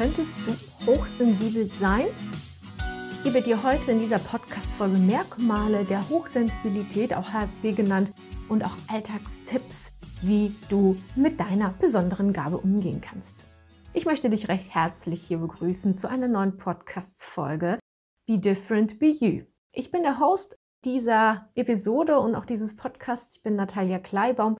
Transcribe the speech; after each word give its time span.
könntest 0.00 0.32
du 0.46 0.90
hochsensibel 0.90 1.66
sein? 1.66 2.06
Ich 3.12 3.22
gebe 3.22 3.42
dir 3.42 3.62
heute 3.62 3.92
in 3.92 4.00
dieser 4.00 4.18
Podcast-Folge 4.18 4.96
Merkmale 4.96 5.84
der 5.84 6.08
Hochsensibilität, 6.08 7.12
auch 7.12 7.34
HSB 7.34 7.72
genannt, 7.72 8.10
und 8.48 8.64
auch 8.64 8.74
Alltagstipps, 8.88 9.92
wie 10.22 10.54
du 10.70 10.96
mit 11.16 11.38
deiner 11.38 11.74
besonderen 11.78 12.32
Gabe 12.32 12.56
umgehen 12.56 13.02
kannst. 13.02 13.44
Ich 13.92 14.06
möchte 14.06 14.30
dich 14.30 14.48
recht 14.48 14.74
herzlich 14.74 15.22
hier 15.22 15.36
begrüßen 15.36 15.98
zu 15.98 16.08
einer 16.08 16.28
neuen 16.28 16.56
Podcast-Folge 16.56 17.78
Be 18.26 18.38
Different, 18.38 18.98
Be 18.98 19.08
You. 19.08 19.42
Ich 19.70 19.90
bin 19.90 20.02
der 20.02 20.18
Host 20.18 20.56
dieser 20.82 21.50
Episode 21.54 22.20
und 22.20 22.34
auch 22.36 22.46
dieses 22.46 22.74
Podcasts. 22.74 23.36
Ich 23.36 23.42
bin 23.42 23.54
Natalia 23.54 23.98
Kleibaum 23.98 24.56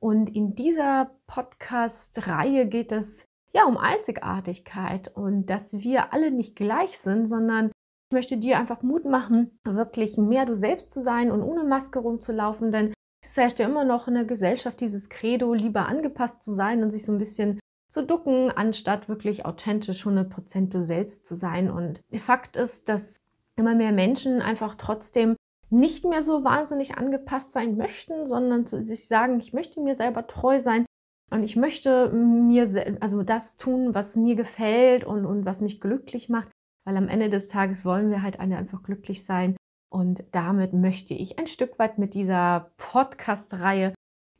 und 0.00 0.28
in 0.36 0.54
dieser 0.54 1.12
Podcast-Reihe 1.28 2.66
geht 2.66 2.92
es 2.92 3.26
ja 3.54 3.64
um 3.64 3.76
Einzigartigkeit 3.76 5.14
und 5.14 5.46
dass 5.46 5.72
wir 5.72 6.12
alle 6.12 6.30
nicht 6.30 6.56
gleich 6.56 6.98
sind, 6.98 7.26
sondern 7.26 7.66
ich 7.66 8.14
möchte 8.14 8.36
dir 8.36 8.58
einfach 8.58 8.82
Mut 8.82 9.04
machen, 9.04 9.58
wirklich 9.64 10.16
mehr 10.16 10.46
du 10.46 10.56
selbst 10.56 10.92
zu 10.92 11.02
sein 11.02 11.30
und 11.30 11.42
ohne 11.42 11.64
Maske 11.64 11.98
rumzulaufen, 11.98 12.72
denn 12.72 12.92
es 13.24 13.36
herrscht 13.36 13.58
ja 13.58 13.66
immer 13.66 13.84
noch 13.84 14.08
in 14.08 14.14
der 14.14 14.24
Gesellschaft 14.24 14.80
dieses 14.80 15.08
Credo, 15.08 15.54
lieber 15.54 15.86
angepasst 15.86 16.42
zu 16.42 16.52
sein 16.54 16.82
und 16.82 16.90
sich 16.90 17.04
so 17.04 17.12
ein 17.12 17.18
bisschen 17.18 17.60
zu 17.88 18.04
ducken, 18.04 18.50
anstatt 18.50 19.08
wirklich 19.08 19.46
authentisch 19.46 20.04
100% 20.04 20.70
du 20.70 20.82
selbst 20.82 21.26
zu 21.26 21.36
sein. 21.36 21.70
Und 21.70 22.02
Fakt 22.20 22.56
ist, 22.56 22.88
dass 22.88 23.18
immer 23.56 23.74
mehr 23.74 23.92
Menschen 23.92 24.42
einfach 24.42 24.74
trotzdem 24.74 25.36
nicht 25.70 26.04
mehr 26.04 26.22
so 26.22 26.42
wahnsinnig 26.44 26.96
angepasst 26.96 27.52
sein 27.52 27.76
möchten, 27.76 28.26
sondern 28.26 28.66
zu 28.66 28.82
sich 28.82 29.08
sagen, 29.08 29.40
ich 29.40 29.52
möchte 29.52 29.80
mir 29.80 29.94
selber 29.94 30.26
treu 30.26 30.60
sein 30.60 30.84
und 31.32 31.42
ich 31.42 31.56
möchte 31.56 32.10
mir 32.10 32.96
also 33.00 33.22
das 33.22 33.56
tun, 33.56 33.94
was 33.94 34.16
mir 34.16 34.34
gefällt 34.34 35.04
und, 35.04 35.24
und 35.24 35.44
was 35.44 35.60
mich 35.60 35.80
glücklich 35.80 36.28
macht, 36.28 36.48
weil 36.84 36.96
am 36.96 37.08
Ende 37.08 37.28
des 37.28 37.48
Tages 37.48 37.84
wollen 37.84 38.10
wir 38.10 38.22
halt 38.22 38.38
alle 38.40 38.56
einfach 38.56 38.82
glücklich 38.82 39.24
sein. 39.24 39.56
Und 39.90 40.24
damit 40.32 40.72
möchte 40.72 41.14
ich 41.14 41.38
ein 41.38 41.46
Stück 41.46 41.78
weit 41.78 41.98
mit 41.98 42.14
dieser 42.14 42.72
Podcast-Reihe 42.76 43.94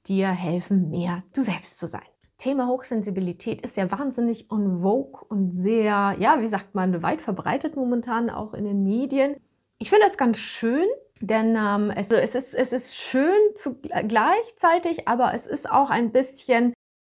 dir 0.06 0.28
helfen, 0.28 0.90
mehr 0.90 1.22
du 1.34 1.42
selbst 1.42 1.78
zu 1.78 1.86
sein. 1.86 2.02
Thema 2.38 2.66
Hochsensibilität 2.66 3.60
ist 3.60 3.76
ja 3.76 3.90
wahnsinnig 3.90 4.50
on 4.50 4.82
vogue 4.82 5.24
und 5.28 5.52
sehr, 5.52 6.16
ja, 6.18 6.40
wie 6.40 6.48
sagt 6.48 6.74
man, 6.74 7.02
weit 7.02 7.22
verbreitet 7.22 7.76
momentan 7.76 8.30
auch 8.30 8.52
in 8.52 8.64
den 8.64 8.82
Medien. 8.82 9.36
Ich 9.78 9.90
finde 9.90 10.06
das 10.06 10.16
ganz 10.16 10.38
schön, 10.38 10.86
denn 11.20 11.50
ähm, 11.50 11.92
also 11.94 12.16
es, 12.16 12.34
ist, 12.34 12.54
es 12.54 12.72
ist 12.72 12.96
schön 12.96 13.38
zu, 13.54 13.80
gleichzeitig, 13.80 15.06
aber 15.06 15.34
es 15.34 15.46
ist 15.46 15.70
auch 15.70 15.90
ein 15.90 16.10
bisschen, 16.10 16.72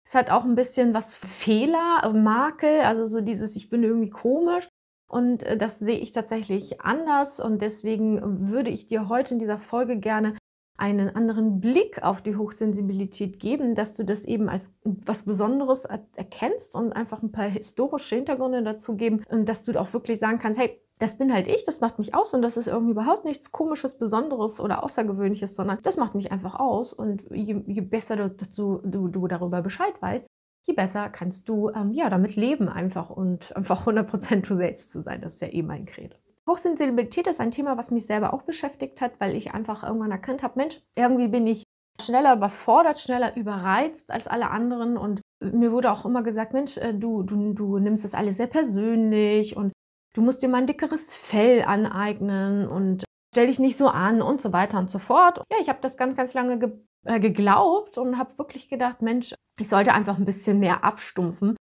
es 0.08 0.16
hat 0.16 0.30
auch 0.30 0.46
ein 0.46 0.56
bisschen 0.56 0.94
was 0.94 1.18
Fehler, 1.18 2.10
Makel, 2.14 2.80
also 2.80 3.06
so 3.08 3.20
dieses, 3.20 3.58
ich 3.58 3.70
bin 3.70 3.84
irgendwie 3.84 4.10
komisch. 4.10 4.70
Und 5.10 5.44
äh, 5.44 5.58
das 5.58 5.80
sehe 5.80 6.00
ich 6.00 6.14
tatsächlich 6.14 6.80
anders 6.80 7.42
und 7.42 7.62
deswegen 7.62 8.50
würde 8.50 8.70
ich 8.70 8.88
dir 8.88 9.10
heute 9.10 9.34
in 9.34 9.40
dieser 9.40 9.60
Folge 9.60 9.98
gerne 9.98 10.38
einen 10.78 11.14
anderen 11.14 11.60
Blick 11.60 12.04
auf 12.04 12.22
die 12.22 12.38
Hochsensibilität 12.38 13.40
geben, 13.40 13.76
dass 13.76 13.96
du 13.96 14.06
das 14.06 14.24
eben 14.24 14.48
als 14.48 14.72
was 14.84 15.24
Besonderes 15.24 15.86
erkennst 15.86 16.76
und 16.76 16.94
einfach 16.94 17.22
ein 17.22 17.32
paar 17.32 17.50
historische 17.50 18.16
Hintergründe 18.16 18.64
dazu 18.64 18.96
geben 18.96 19.24
und 19.30 19.50
dass 19.50 19.64
du 19.64 19.78
auch 19.80 19.92
wirklich 19.92 20.20
sagen 20.20 20.40
kannst, 20.40 20.60
hey, 20.60 20.80
das 21.00 21.18
bin 21.18 21.32
halt 21.32 21.48
ich, 21.48 21.64
das 21.64 21.80
macht 21.80 22.00
mich 22.00 22.16
aus 22.16 22.34
und 22.34 22.42
das 22.42 22.58
ist 22.58 22.68
irgendwie 22.68 22.92
überhaupt 22.92 23.24
nichts 23.24 23.52
Komisches, 23.52 23.98
Besonderes 23.98 24.60
oder 24.60 24.84
Außergewöhnliches, 24.84 25.56
sondern 25.56 25.80
das 25.84 25.96
macht 25.96 26.16
mich 26.16 26.32
einfach 26.32 26.56
aus. 26.56 26.94
Und 26.94 27.24
je, 27.30 27.62
je 27.68 27.82
besser 27.82 28.16
du, 28.16 28.30
du, 28.30 28.82
du, 28.84 29.08
du, 29.08 29.28
darüber 29.28 29.62
Bescheid 29.62 29.94
weißt, 30.02 30.28
je 30.66 30.74
besser 30.74 31.10
kannst 31.10 31.48
du 31.50 31.70
ähm, 31.70 31.92
ja, 31.92 32.10
damit 32.10 32.36
leben 32.36 32.68
einfach 32.68 33.10
und 33.10 33.56
einfach 33.56 33.86
100% 33.86 34.48
du 34.48 34.56
selbst 34.56 34.90
zu 34.90 35.02
sein. 35.02 35.22
Das 35.22 35.36
ist 35.36 35.42
ja 35.42 35.50
eh 35.50 35.62
mein 35.62 35.86
Credo. 35.86 36.16
Hochsensibilität 36.50 37.28
ist 37.28 37.40
ein 37.40 37.52
Thema, 37.52 37.78
was 37.78 37.92
mich 37.92 38.06
selber 38.06 38.34
auch 38.34 38.42
beschäftigt 38.42 39.02
hat, 39.02 39.20
weil 39.20 39.36
ich 39.36 39.54
einfach 39.54 39.84
irgendwann 39.84 40.12
erkannt 40.12 40.44
habe, 40.44 40.54
Mensch, 40.58 40.82
irgendwie 40.96 41.28
bin 41.28 41.46
ich 41.46 41.64
schneller 42.02 42.36
überfordert, 42.36 43.00
schneller 43.00 43.36
überreizt 43.36 44.12
als 44.12 44.28
alle 44.28 44.50
anderen 44.50 44.98
und 44.98 45.22
mir 45.40 45.72
wurde 45.72 45.92
auch 45.92 46.06
immer 46.06 46.24
gesagt, 46.24 46.54
Mensch, 46.54 46.78
äh, 46.78 46.94
du, 46.94 47.24
du, 47.24 47.54
du 47.54 47.78
nimmst 47.78 48.04
das 48.04 48.14
alles 48.14 48.38
sehr 48.38 48.48
persönlich 48.48 49.56
und 49.56 49.72
du 50.18 50.24
musst 50.24 50.42
dir 50.42 50.50
mal 50.50 50.58
ein 50.58 50.68
dickeres 50.68 51.14
Fell 51.14 51.62
aneignen 51.62 52.68
und 52.68 53.06
stell 53.32 53.48
dich 53.48 53.60
nicht 53.60 53.78
so 53.78 53.88
an 53.88 54.24
und 54.24 54.42
so 54.42 54.52
weiter 54.52 54.80
und 54.80 54.90
so 54.90 54.98
fort. 54.98 55.44
Ja, 55.52 55.58
ich 55.62 55.70
habe 55.70 55.80
das 55.82 55.96
ganz, 55.96 56.18
ganz 56.18 56.34
lange 56.34 56.58
ge 56.58 56.72
äh, 57.06 57.20
geglaubt 57.20 58.00
und 58.00 58.18
habe 58.18 58.38
wirklich 58.40 58.68
gedacht, 58.68 59.04
Mensch, 59.04 59.36
ich 59.60 59.70
sollte 59.70 59.94
einfach 59.94 60.18
ein 60.18 60.26
bisschen 60.26 60.60
mehr 60.60 60.84
abstumpfen 60.84 61.56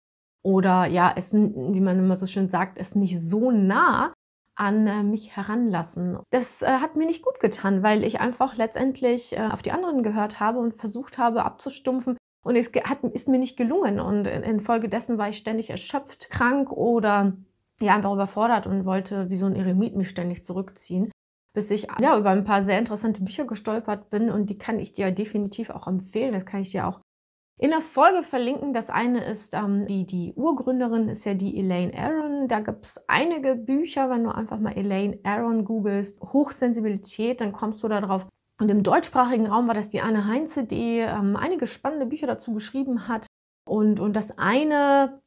oder 0.45 0.85
ja, 0.85 1.11
es, 1.15 1.33
wie 1.33 1.81
man 1.81 1.97
immer 1.97 2.17
so 2.17 2.27
schön 2.27 2.47
sagt, 2.47 2.77
es 2.77 2.93
nicht 2.93 3.19
so 3.19 3.49
nah 3.49 4.13
an 4.55 4.85
äh, 4.85 5.01
mich 5.01 5.35
heranlassen. 5.35 6.19
Das 6.29 6.61
äh, 6.61 6.67
hat 6.67 6.95
mir 6.95 7.07
nicht 7.07 7.23
gut 7.23 7.39
getan, 7.39 7.81
weil 7.81 8.03
ich 8.03 8.19
einfach 8.19 8.55
letztendlich 8.55 9.35
äh, 9.35 9.49
auf 9.51 9.63
die 9.63 9.71
anderen 9.71 10.03
gehört 10.03 10.39
habe 10.39 10.59
und 10.59 10.75
versucht 10.75 11.17
habe 11.17 11.43
abzustumpfen. 11.43 12.17
Und 12.45 12.55
es 12.55 12.71
hat, 12.83 13.03
ist 13.03 13.27
mir 13.27 13.39
nicht 13.39 13.57
gelungen. 13.57 13.99
Und 13.99 14.27
infolgedessen 14.27 15.17
war 15.17 15.29
ich 15.29 15.37
ständig 15.37 15.71
erschöpft, 15.71 16.29
krank 16.29 16.71
oder 16.71 17.33
ja, 17.81 17.95
einfach 17.95 18.13
überfordert 18.13 18.67
und 18.67 18.85
wollte 18.85 19.29
wie 19.29 19.37
so 19.37 19.45
ein 19.45 19.55
Eremit 19.55 19.95
mich 19.95 20.09
ständig 20.09 20.45
zurückziehen. 20.45 21.11
Bis 21.55 21.69
ich 21.69 21.87
ja 22.01 22.17
über 22.17 22.31
ein 22.31 22.45
paar 22.45 22.63
sehr 22.63 22.79
interessante 22.79 23.21
Bücher 23.21 23.45
gestolpert 23.45 24.09
bin 24.09 24.31
und 24.31 24.49
die 24.49 24.57
kann 24.57 24.79
ich 24.79 24.93
dir 24.93 25.11
definitiv 25.11 25.69
auch 25.69 25.87
empfehlen. 25.87 26.33
Das 26.33 26.45
kann 26.45 26.61
ich 26.61 26.71
dir 26.71 26.87
auch 26.87 26.99
in 27.59 27.69
der 27.69 27.81
Folge 27.81 28.23
verlinken. 28.23 28.73
Das 28.73 28.89
eine 28.89 29.23
ist, 29.23 29.53
ähm, 29.53 29.85
die, 29.85 30.05
die 30.05 30.33
Urgründerin 30.33 31.09
ist 31.09 31.25
ja 31.25 31.33
die 31.33 31.57
Elaine 31.59 31.93
Aron. 31.95 32.47
Da 32.47 32.59
gibt 32.59 32.85
es 32.85 33.03
einige 33.07 33.55
Bücher, 33.55 34.09
wenn 34.09 34.23
du 34.23 34.31
einfach 34.31 34.59
mal 34.59 34.75
Elaine 34.75 35.19
Aron 35.23 35.63
googelst, 35.63 36.21
Hochsensibilität, 36.21 37.41
dann 37.41 37.51
kommst 37.51 37.83
du 37.83 37.87
da 37.87 38.01
drauf. 38.01 38.27
Und 38.59 38.69
im 38.69 38.83
deutschsprachigen 38.83 39.47
Raum 39.47 39.67
war 39.67 39.75
das 39.75 39.89
die 39.89 40.01
Anne 40.01 40.27
Heinze, 40.27 40.63
die 40.63 40.99
ähm, 40.99 41.35
einige 41.35 41.67
spannende 41.67 42.05
Bücher 42.05 42.27
dazu 42.27 42.53
geschrieben 42.53 43.07
hat. 43.07 43.27
Und, 43.65 43.99
und 43.99 44.13
das 44.13 44.37
eine, 44.37 45.21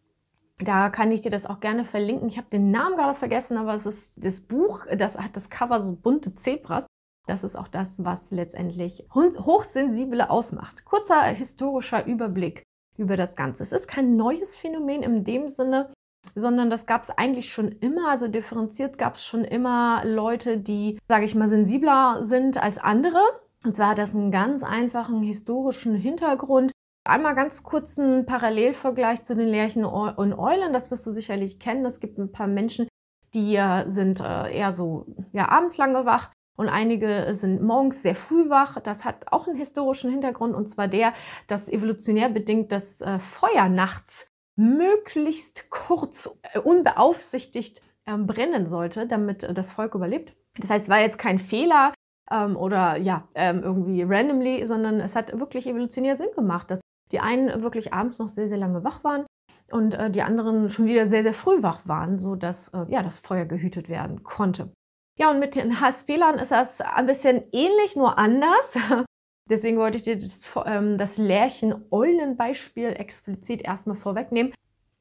da 0.58 0.88
kann 0.88 1.12
ich 1.12 1.20
dir 1.20 1.30
das 1.30 1.46
auch 1.46 1.60
gerne 1.60 1.84
verlinken. 1.84 2.28
Ich 2.28 2.38
habe 2.38 2.48
den 2.50 2.70
Namen 2.70 2.96
gerade 2.96 3.18
vergessen, 3.18 3.58
aber 3.58 3.74
es 3.74 3.86
ist 3.86 4.12
das 4.16 4.40
Buch, 4.40 4.86
das 4.96 5.18
hat 5.18 5.36
das 5.36 5.50
Cover 5.50 5.80
so 5.80 5.94
bunte 5.94 6.34
Zebras. 6.34 6.86
Das 7.26 7.42
ist 7.44 7.56
auch 7.56 7.68
das, 7.68 8.04
was 8.04 8.30
letztendlich 8.30 9.04
Hochsensible 9.14 10.30
ausmacht. 10.30 10.84
Kurzer 10.84 11.22
historischer 11.22 12.06
Überblick 12.06 12.62
über 12.96 13.16
das 13.16 13.36
Ganze. 13.36 13.64
Es 13.64 13.72
ist 13.72 13.88
kein 13.88 14.16
neues 14.16 14.56
Phänomen 14.56 15.02
in 15.02 15.24
dem 15.24 15.48
Sinne, 15.48 15.92
sondern 16.34 16.70
das 16.70 16.86
gab 16.86 17.02
es 17.02 17.10
eigentlich 17.10 17.52
schon 17.52 17.72
immer. 17.72 18.08
Also 18.08 18.28
differenziert 18.28 18.96
gab 18.96 19.16
es 19.16 19.24
schon 19.24 19.44
immer 19.44 20.04
Leute, 20.04 20.58
die, 20.58 20.98
sage 21.08 21.24
ich 21.24 21.34
mal, 21.34 21.48
sensibler 21.48 22.24
sind 22.24 22.62
als 22.62 22.78
andere. 22.78 23.20
Und 23.64 23.74
zwar 23.74 23.90
hat 23.90 23.98
das 23.98 24.14
einen 24.14 24.30
ganz 24.30 24.62
einfachen 24.62 25.22
historischen 25.22 25.94
Hintergrund. 25.94 26.72
Einmal 27.06 27.34
ganz 27.34 27.62
kurzen 27.62 28.26
Parallelvergleich 28.26 29.24
zu 29.24 29.34
den 29.34 29.48
Lerchen 29.48 29.84
und 29.84 30.34
Eulen. 30.34 30.72
Das 30.72 30.90
wirst 30.90 31.06
du 31.06 31.10
sicherlich 31.10 31.58
kennen. 31.58 31.84
Es 31.86 32.00
gibt 32.00 32.18
ein 32.18 32.32
paar 32.32 32.46
Menschen, 32.46 32.88
die 33.34 33.60
sind 33.88 34.20
äh, 34.20 34.56
eher 34.56 34.72
so 34.72 35.06
ja, 35.32 35.48
abends 35.48 35.76
lange 35.76 36.06
wach 36.06 36.30
und 36.56 36.68
einige 36.68 37.34
sind 37.34 37.62
morgens 37.62 38.02
sehr 38.02 38.14
früh 38.14 38.48
wach. 38.48 38.80
Das 38.80 39.04
hat 39.04 39.30
auch 39.30 39.46
einen 39.46 39.56
historischen 39.56 40.10
Hintergrund 40.10 40.54
und 40.54 40.68
zwar 40.68 40.88
der, 40.88 41.12
dass 41.46 41.68
evolutionär 41.68 42.28
bedingt 42.28 42.72
das 42.72 43.00
äh, 43.00 43.18
Feuer 43.18 43.68
nachts 43.68 44.30
möglichst 44.56 45.68
kurz 45.70 46.38
äh, 46.54 46.58
unbeaufsichtigt 46.58 47.82
äh, 48.06 48.16
brennen 48.16 48.66
sollte, 48.66 49.06
damit 49.06 49.42
äh, 49.42 49.52
das 49.52 49.70
Volk 49.70 49.94
überlebt. 49.94 50.34
Das 50.58 50.70
heißt, 50.70 50.84
es 50.84 50.90
war 50.90 51.00
jetzt 51.00 51.18
kein 51.18 51.38
Fehler 51.38 51.92
ähm, 52.30 52.56
oder 52.56 52.96
ja, 52.96 53.28
ähm, 53.34 53.62
irgendwie 53.62 54.02
randomly, 54.02 54.66
sondern 54.66 55.00
es 55.00 55.14
hat 55.14 55.38
wirklich 55.38 55.66
evolutionär 55.66 56.16
Sinn 56.16 56.30
gemacht, 56.34 56.70
dass 56.70 56.80
die 57.12 57.20
einen 57.20 57.62
wirklich 57.62 57.92
abends 57.92 58.18
noch 58.18 58.28
sehr, 58.28 58.48
sehr 58.48 58.58
lange 58.58 58.84
wach 58.84 59.04
waren 59.04 59.26
und 59.70 59.94
äh, 59.94 60.10
die 60.10 60.22
anderen 60.22 60.70
schon 60.70 60.86
wieder 60.86 61.06
sehr, 61.06 61.22
sehr 61.22 61.34
früh 61.34 61.62
wach 61.62 61.86
waren, 61.86 62.18
sodass 62.18 62.68
äh, 62.68 62.84
ja, 62.88 63.02
das 63.02 63.18
Feuer 63.18 63.44
gehütet 63.44 63.88
werden 63.88 64.22
konnte. 64.22 64.70
Ja, 65.18 65.30
und 65.30 65.38
mit 65.38 65.54
den 65.54 65.80
HSP-Lern 65.80 66.38
ist 66.38 66.50
das 66.50 66.80
ein 66.80 67.06
bisschen 67.06 67.42
ähnlich, 67.52 67.96
nur 67.96 68.18
anders. 68.18 68.76
Deswegen 69.48 69.78
wollte 69.78 69.96
ich 69.96 70.02
dir 70.02 70.16
das, 70.16 70.46
ähm, 70.66 70.98
das 70.98 71.16
Lärchen-Eulen-Beispiel 71.16 72.88
explizit 72.88 73.62
erstmal 73.62 73.96
vorwegnehmen. 73.96 74.52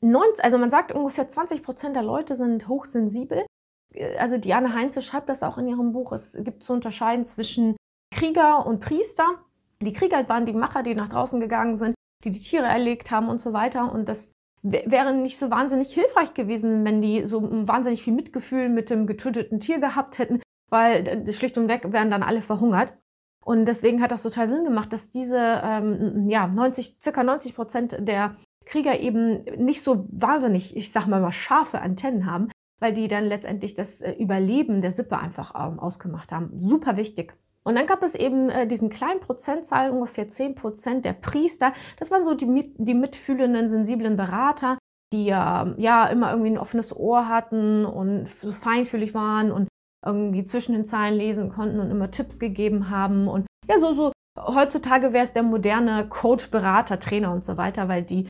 90, 0.01 0.43
also 0.43 0.57
man 0.57 0.69
sagt, 0.69 0.91
ungefähr 0.91 1.27
20 1.27 1.63
Prozent 1.63 1.95
der 1.95 2.03
Leute 2.03 2.35
sind 2.35 2.67
hochsensibel. 2.67 3.45
Äh, 3.93 4.17
also 4.17 4.37
Diane 4.37 4.73
Heinze 4.73 5.01
schreibt 5.01 5.29
das 5.29 5.43
auch 5.43 5.57
in 5.57 5.67
ihrem 5.67 5.91
Buch. 5.91 6.11
Es 6.11 6.37
gibt 6.39 6.63
zu 6.63 6.73
unterscheiden 6.73 7.25
zwischen 7.25 7.75
Krieger 8.13 8.65
und 8.65 8.79
Priester. 8.79 9.43
Die 9.85 9.93
Krieger 9.93 10.27
waren 10.27 10.45
die 10.45 10.53
Macher, 10.53 10.83
die 10.83 10.95
nach 10.95 11.09
draußen 11.09 11.39
gegangen 11.39 11.77
sind, 11.77 11.95
die 12.23 12.31
die 12.31 12.41
Tiere 12.41 12.65
erlegt 12.65 13.11
haben 13.11 13.29
und 13.29 13.39
so 13.39 13.53
weiter. 13.53 13.91
Und 13.91 14.09
das 14.09 14.31
wäre 14.63 15.13
nicht 15.13 15.37
so 15.37 15.51
wahnsinnig 15.51 15.93
hilfreich 15.93 16.33
gewesen, 16.33 16.83
wenn 16.85 17.01
die 17.01 17.27
so 17.27 17.43
wahnsinnig 17.67 18.03
viel 18.03 18.13
Mitgefühl 18.13 18.69
mit 18.69 18.89
dem 18.89 19.05
getöteten 19.05 19.59
Tier 19.59 19.79
gehabt 19.79 20.17
hätten, 20.17 20.41
weil 20.71 21.31
schlicht 21.31 21.57
und 21.57 21.67
weg 21.67 21.91
wären 21.91 22.09
dann 22.09 22.23
alle 22.23 22.41
verhungert. 22.41 22.97
Und 23.43 23.65
deswegen 23.65 24.01
hat 24.01 24.11
das 24.11 24.23
total 24.23 24.47
Sinn 24.47 24.63
gemacht, 24.63 24.91
dass 24.91 25.11
diese 25.11 25.37
ähm, 25.63 26.27
ja, 26.27 26.47
90, 26.47 26.97
circa 26.99 27.23
90 27.23 27.55
Prozent 27.55 27.95
der 27.99 28.35
Krieger 28.65 28.99
eben 28.99 29.43
nicht 29.63 29.83
so 29.83 30.07
wahnsinnig, 30.09 30.75
ich 30.75 30.91
sag 30.91 31.05
mal 31.05 31.21
mal, 31.21 31.31
scharfe 31.31 31.79
Antennen 31.79 32.25
haben, 32.25 32.49
weil 32.79 32.93
die 32.93 33.07
dann 33.07 33.25
letztendlich 33.25 33.75
das 33.75 34.01
äh, 34.01 34.13
Überleben 34.13 34.81
der 34.81 34.91
Sippe 34.91 35.19
einfach 35.19 35.53
ähm, 35.55 35.79
ausgemacht 35.79 36.31
haben. 36.31 36.59
Super 36.59 36.97
wichtig. 36.97 37.37
Und 37.67 37.75
dann 37.75 37.87
gab 37.87 38.03
es 38.03 38.13
eben 38.13 38.49
äh, 38.49 38.67
diesen 38.67 38.89
kleinen 38.89 39.19
Prozentzahl, 39.19 39.89
ungefähr 39.89 40.29
10 40.29 40.55
Prozent 40.55 41.03
der 41.03 41.13
Priester. 41.13 41.73
Das 41.97 42.11
waren 42.11 42.23
so 42.23 42.35
die, 42.35 42.73
die 42.77 42.93
mitfühlenden, 42.93 43.69
sensiblen 43.69 44.15
Berater, 44.15 44.77
die 45.11 45.25
ja, 45.25 45.73
ja 45.77 46.05
immer 46.07 46.29
irgendwie 46.31 46.51
ein 46.51 46.57
offenes 46.59 46.95
Ohr 46.95 47.27
hatten 47.27 47.85
und 47.85 48.27
so 48.27 48.51
feinfühlig 48.51 49.13
waren 49.13 49.51
und 49.51 49.67
irgendwie 50.05 50.45
zwischen 50.45 50.73
den 50.73 50.85
Zeilen 50.85 51.17
lesen 51.17 51.49
konnten 51.49 51.79
und 51.79 51.89
immer 51.89 52.11
Tipps 52.11 52.37
gegeben 52.37 52.91
haben. 52.91 53.27
Und 53.27 53.47
ja, 53.67 53.79
so, 53.79 53.93
so 53.93 54.11
heutzutage 54.37 55.11
wäre 55.11 55.23
es 55.23 55.33
der 55.33 55.43
moderne 55.43 56.07
Coach, 56.07 56.51
Berater, 56.51 56.99
Trainer 56.99 57.31
und 57.31 57.43
so 57.43 57.57
weiter, 57.57 57.87
weil 57.87 58.03
die 58.03 58.27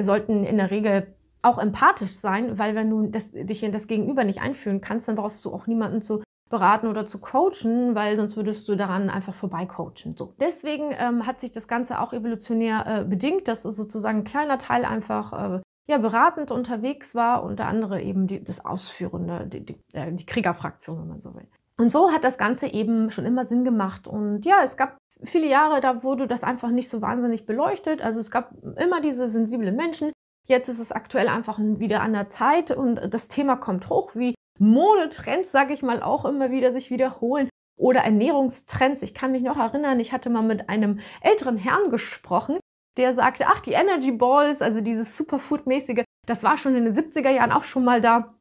sollten 0.00 0.44
in 0.44 0.56
der 0.56 0.72
Regel 0.72 1.14
auch 1.42 1.58
empathisch 1.58 2.12
sein, 2.12 2.58
weil 2.58 2.74
wenn 2.74 2.90
du 2.90 3.06
das, 3.06 3.30
dich 3.32 3.62
in 3.62 3.72
das 3.72 3.86
Gegenüber 3.86 4.24
nicht 4.24 4.40
einfühlen 4.40 4.80
kannst, 4.80 5.08
dann 5.08 5.16
brauchst 5.16 5.44
du 5.44 5.52
auch 5.52 5.66
niemanden 5.66 6.02
zu 6.02 6.22
beraten 6.52 6.86
oder 6.86 7.06
zu 7.06 7.18
coachen, 7.18 7.96
weil 7.96 8.16
sonst 8.16 8.36
würdest 8.36 8.68
du 8.68 8.76
daran 8.76 9.10
einfach 9.10 9.34
vorbeicoachen. 9.34 10.14
So. 10.16 10.34
Deswegen 10.38 10.94
ähm, 10.96 11.26
hat 11.26 11.40
sich 11.40 11.50
das 11.50 11.66
Ganze 11.66 11.98
auch 12.00 12.12
evolutionär 12.12 12.84
äh, 12.86 13.04
bedingt, 13.04 13.48
dass 13.48 13.62
sozusagen 13.62 14.18
ein 14.18 14.24
kleiner 14.24 14.58
Teil 14.58 14.84
einfach 14.84 15.56
äh, 15.56 15.60
ja, 15.88 15.98
beratend 15.98 16.52
unterwegs 16.52 17.14
war 17.14 17.42
und 17.42 17.58
der 17.58 17.66
andere 17.66 18.02
eben 18.02 18.28
die, 18.28 18.44
das 18.44 18.64
Ausführende, 18.64 19.46
die, 19.46 19.64
die, 19.64 19.76
äh, 19.94 20.12
die 20.12 20.26
Kriegerfraktion, 20.26 21.00
wenn 21.00 21.08
man 21.08 21.20
so 21.20 21.34
will. 21.34 21.48
Und 21.78 21.90
so 21.90 22.12
hat 22.12 22.22
das 22.22 22.36
Ganze 22.38 22.66
eben 22.66 23.10
schon 23.10 23.24
immer 23.24 23.46
Sinn 23.46 23.64
gemacht. 23.64 24.06
Und 24.06 24.44
ja, 24.44 24.56
es 24.62 24.76
gab 24.76 24.98
viele 25.24 25.48
Jahre, 25.48 25.80
da 25.80 26.02
wurde 26.02 26.28
das 26.28 26.44
einfach 26.44 26.70
nicht 26.70 26.90
so 26.90 27.00
wahnsinnig 27.00 27.46
beleuchtet. 27.46 28.02
Also 28.02 28.20
es 28.20 28.30
gab 28.30 28.52
immer 28.76 29.00
diese 29.00 29.30
sensiblen 29.30 29.74
Menschen. 29.74 30.12
Jetzt 30.46 30.68
ist 30.68 30.80
es 30.80 30.92
aktuell 30.92 31.28
einfach 31.28 31.58
wieder 31.58 32.02
an 32.02 32.12
der 32.12 32.28
Zeit 32.28 32.70
und 32.72 33.00
das 33.08 33.28
Thema 33.28 33.56
kommt 33.56 33.88
hoch, 33.88 34.14
wie 34.14 34.34
Modetrends, 34.58 35.50
sage 35.50 35.74
ich 35.74 35.82
mal, 35.82 36.02
auch 36.02 36.24
immer 36.24 36.50
wieder 36.50 36.72
sich 36.72 36.90
wiederholen 36.90 37.48
oder 37.76 38.00
Ernährungstrends. 38.00 39.02
Ich 39.02 39.14
kann 39.14 39.32
mich 39.32 39.42
noch 39.42 39.56
erinnern, 39.56 40.00
ich 40.00 40.12
hatte 40.12 40.30
mal 40.30 40.42
mit 40.42 40.68
einem 40.68 41.00
älteren 41.20 41.56
Herrn 41.56 41.90
gesprochen, 41.90 42.58
der 42.96 43.14
sagte, 43.14 43.46
ach, 43.46 43.60
die 43.60 43.72
Energy 43.72 44.12
Balls, 44.12 44.62
also 44.62 44.80
dieses 44.80 45.16
Superfood-mäßige, 45.16 46.04
das 46.26 46.42
war 46.42 46.58
schon 46.58 46.76
in 46.76 46.84
den 46.84 46.94
70er 46.94 47.30
Jahren 47.30 47.52
auch 47.52 47.64
schon 47.64 47.84
mal 47.84 48.00
da. 48.00 48.34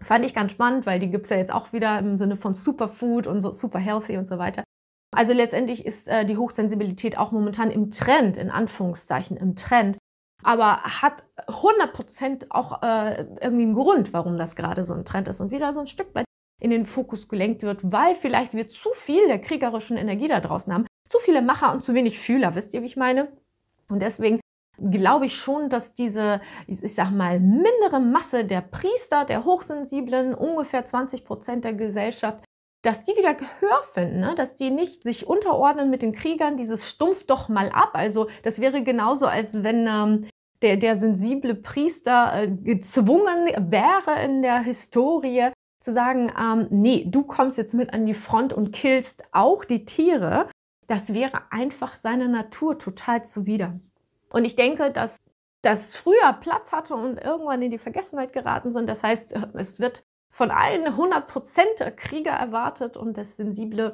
Fand 0.00 0.24
ich 0.24 0.34
ganz 0.34 0.52
spannend, 0.52 0.86
weil 0.86 0.98
die 0.98 1.10
gibt 1.10 1.24
es 1.24 1.30
ja 1.30 1.36
jetzt 1.36 1.52
auch 1.52 1.72
wieder 1.72 1.98
im 1.98 2.16
Sinne 2.16 2.36
von 2.36 2.52
Superfood 2.52 3.26
und 3.26 3.40
so 3.40 3.52
super 3.52 3.78
healthy 3.78 4.18
und 4.18 4.26
so 4.26 4.38
weiter. 4.38 4.64
Also 5.14 5.32
letztendlich 5.32 5.86
ist 5.86 6.08
äh, 6.08 6.26
die 6.26 6.36
Hochsensibilität 6.36 7.16
auch 7.16 7.30
momentan 7.30 7.70
im 7.70 7.90
Trend, 7.90 8.36
in 8.36 8.50
Anführungszeichen 8.50 9.36
im 9.36 9.54
Trend, 9.54 9.96
aber 10.42 10.82
hat 10.82 11.22
100% 11.48 12.46
auch 12.50 12.82
äh, 12.82 13.26
irgendwie 13.40 13.64
einen 13.64 13.74
Grund, 13.74 14.12
warum 14.12 14.38
das 14.38 14.56
gerade 14.56 14.84
so 14.84 14.94
ein 14.94 15.04
Trend 15.04 15.28
ist 15.28 15.40
und 15.40 15.50
wieder 15.50 15.72
so 15.72 15.80
ein 15.80 15.86
Stück 15.86 16.14
weit 16.14 16.24
in 16.60 16.70
den 16.70 16.86
Fokus 16.86 17.28
gelenkt 17.28 17.62
wird, 17.62 17.92
weil 17.92 18.14
vielleicht 18.14 18.54
wir 18.54 18.68
zu 18.68 18.90
viel 18.94 19.26
der 19.26 19.40
kriegerischen 19.40 19.96
Energie 19.96 20.28
da 20.28 20.40
draußen 20.40 20.72
haben, 20.72 20.86
zu 21.08 21.18
viele 21.18 21.42
Macher 21.42 21.72
und 21.72 21.82
zu 21.82 21.94
wenig 21.94 22.18
Fühler, 22.18 22.54
wisst 22.54 22.72
ihr, 22.74 22.82
wie 22.82 22.86
ich 22.86 22.96
meine? 22.96 23.28
Und 23.88 24.00
deswegen 24.00 24.40
glaube 24.90 25.26
ich 25.26 25.36
schon, 25.36 25.68
dass 25.68 25.94
diese, 25.94 26.40
ich 26.66 26.94
sag 26.94 27.10
mal, 27.10 27.38
mindere 27.38 28.00
Masse 28.00 28.44
der 28.44 28.60
Priester, 28.60 29.24
der 29.24 29.44
Hochsensiblen, 29.44 30.34
ungefähr 30.34 30.84
20 30.84 31.24
Prozent 31.24 31.64
der 31.64 31.74
Gesellschaft, 31.74 32.44
dass 32.82 33.02
die 33.02 33.16
wieder 33.16 33.34
Gehör 33.34 33.82
finden, 33.92 34.20
ne? 34.20 34.34
dass 34.36 34.56
die 34.56 34.70
nicht 34.70 35.02
sich 35.02 35.26
unterordnen 35.26 35.90
mit 35.90 36.02
den 36.02 36.12
Kriegern, 36.12 36.56
dieses 36.56 36.88
stumpf 36.88 37.24
doch 37.24 37.48
mal 37.48 37.70
ab. 37.70 37.90
Also 37.94 38.28
das 38.42 38.60
wäre 38.60 38.82
genauso, 38.82 39.26
als 39.26 39.62
wenn 39.62 39.86
ähm, 39.86 40.28
der, 40.64 40.78
der 40.78 40.96
sensible 40.96 41.54
Priester 41.54 42.32
äh, 42.34 42.48
gezwungen 42.48 43.46
wäre 43.70 44.24
in 44.24 44.40
der 44.40 44.62
Historie 44.62 45.50
zu 45.80 45.92
sagen, 45.92 46.32
ähm, 46.40 46.66
nee, 46.70 47.04
du 47.06 47.22
kommst 47.22 47.58
jetzt 47.58 47.74
mit 47.74 47.92
an 47.92 48.06
die 48.06 48.14
Front 48.14 48.54
und 48.54 48.72
killst 48.72 49.22
auch 49.32 49.66
die 49.66 49.84
Tiere. 49.84 50.48
Das 50.86 51.12
wäre 51.12 51.42
einfach 51.50 51.98
seiner 51.98 52.28
Natur 52.28 52.78
total 52.78 53.24
zuwider. 53.24 53.78
Und 54.30 54.46
ich 54.46 54.56
denke, 54.56 54.90
dass 54.90 55.18
das 55.60 55.96
früher 55.96 56.32
Platz 56.40 56.72
hatte 56.72 56.94
und 56.94 57.18
irgendwann 57.18 57.60
in 57.60 57.70
die 57.70 57.78
Vergessenheit 57.78 58.32
geraten 58.32 58.72
sind. 58.72 58.88
Das 58.88 59.02
heißt, 59.02 59.34
es 59.54 59.78
wird 59.78 60.02
von 60.30 60.50
allen 60.50 60.84
100% 60.84 61.90
Krieger 61.92 62.32
erwartet 62.32 62.96
und 62.96 63.16
das 63.16 63.36
Sensible 63.36 63.93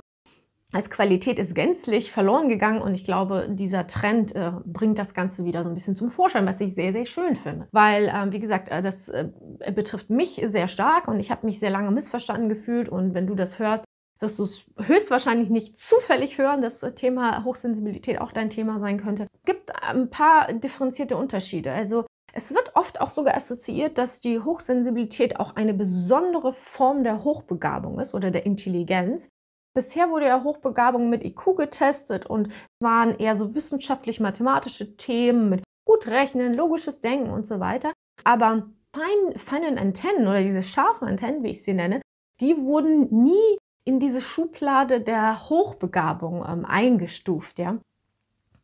als 0.72 0.88
Qualität 0.88 1.38
ist 1.38 1.55
gänzlich 1.55 2.12
verloren 2.12 2.49
gegangen 2.49 2.81
und 2.81 2.94
ich 2.94 3.05
glaube, 3.05 3.49
dieser 3.50 3.87
Trend 3.87 4.34
äh, 4.37 4.52
bringt 4.64 4.99
das 4.99 5.14
Ganze 5.14 5.44
wieder 5.44 5.64
so 5.64 5.69
ein 5.69 5.75
bisschen 5.75 5.96
zum 5.96 6.11
Vorschein, 6.11 6.46
was 6.46 6.61
ich 6.61 6.75
sehr, 6.75 6.93
sehr 6.93 7.06
schön 7.06 7.34
finde. 7.34 7.67
Weil, 7.72 8.08
äh, 8.08 8.32
wie 8.32 8.38
gesagt, 8.38 8.69
äh, 8.69 8.82
das 8.82 9.08
äh, 9.08 9.28
betrifft 9.75 10.11
mich 10.11 10.40
sehr 10.46 10.69
stark 10.69 11.08
und 11.08 11.19
ich 11.19 11.31
habe 11.31 11.46
mich 11.46 11.58
sehr 11.58 11.70
lange 11.70 11.90
missverstanden 11.90 12.49
gefühlt 12.49 12.88
und 12.88 13.14
wenn 13.14 13.26
du 13.26 13.34
das 13.34 13.58
hörst, 13.58 13.84
wirst 14.20 14.38
du 14.38 14.44
es 14.44 14.67
höchstwahrscheinlich 14.78 15.49
nicht 15.49 15.78
zufällig 15.78 16.38
hören, 16.38 16.62
dass 16.62 16.81
das 16.81 16.94
Thema 16.94 17.44
Hochsensibilität 17.44 18.20
auch 18.20 18.32
dein 18.32 18.50
Thema 18.50 18.78
sein 18.78 19.00
könnte. 19.00 19.26
Es 19.32 19.43
gibt 19.44 19.70
ein 19.82 20.11
paar 20.11 20.52
differenzierte 20.52 21.17
Unterschiede. 21.17 21.72
Also 21.72 22.05
es 22.32 22.55
wird 22.55 22.76
oft 22.76 23.00
auch 23.00 23.11
sogar 23.11 23.34
assoziiert, 23.34 23.99
dass 23.99 24.20
die 24.20 24.38
Hochsensibilität 24.38 25.40
auch 25.40 25.56
eine 25.56 25.75
besondere 25.75 26.52
Form 26.52 27.02
der 27.02 27.25
Hochbegabung 27.25 27.99
ist 27.99 28.14
oder 28.14 28.31
der 28.31 28.46
Intelligenz. 28.46 29.28
Bisher 29.75 30.11
wurde 30.11 30.26
ja 30.26 30.43
Hochbegabung 30.43 31.11
mit 31.11 31.25
IQ 31.25 31.56
getestet 31.56 32.26
und 32.26 32.50
waren 32.81 33.17
eher 33.19 33.37
so 33.37 33.55
wissenschaftlich-mathematische 33.55 34.96
Themen 34.96 35.49
mit 35.49 35.62
gut 35.84 36.06
rechnen, 36.06 36.55
logisches 36.55 37.00
Denken 37.00 37.31
und 37.31 37.46
so 37.46 37.61
weiter. 37.61 37.93
Aber 38.25 38.69
fein, 38.94 39.38
feinen 39.38 39.78
Antennen 39.78 40.26
oder 40.26 40.43
diese 40.43 40.62
scharfen 40.62 41.06
Antennen, 41.08 41.43
wie 41.43 41.50
ich 41.50 41.62
sie 41.62 41.75
nenne, 41.75 42.00
die 42.40 42.56
wurden 42.56 43.08
nie 43.22 43.58
in 43.84 44.00
diese 44.00 44.20
Schublade 44.20 45.00
der 45.00 45.49
Hochbegabung 45.49 46.44
ähm, 46.49 46.64
eingestuft. 46.64 47.58
Ja? 47.58 47.78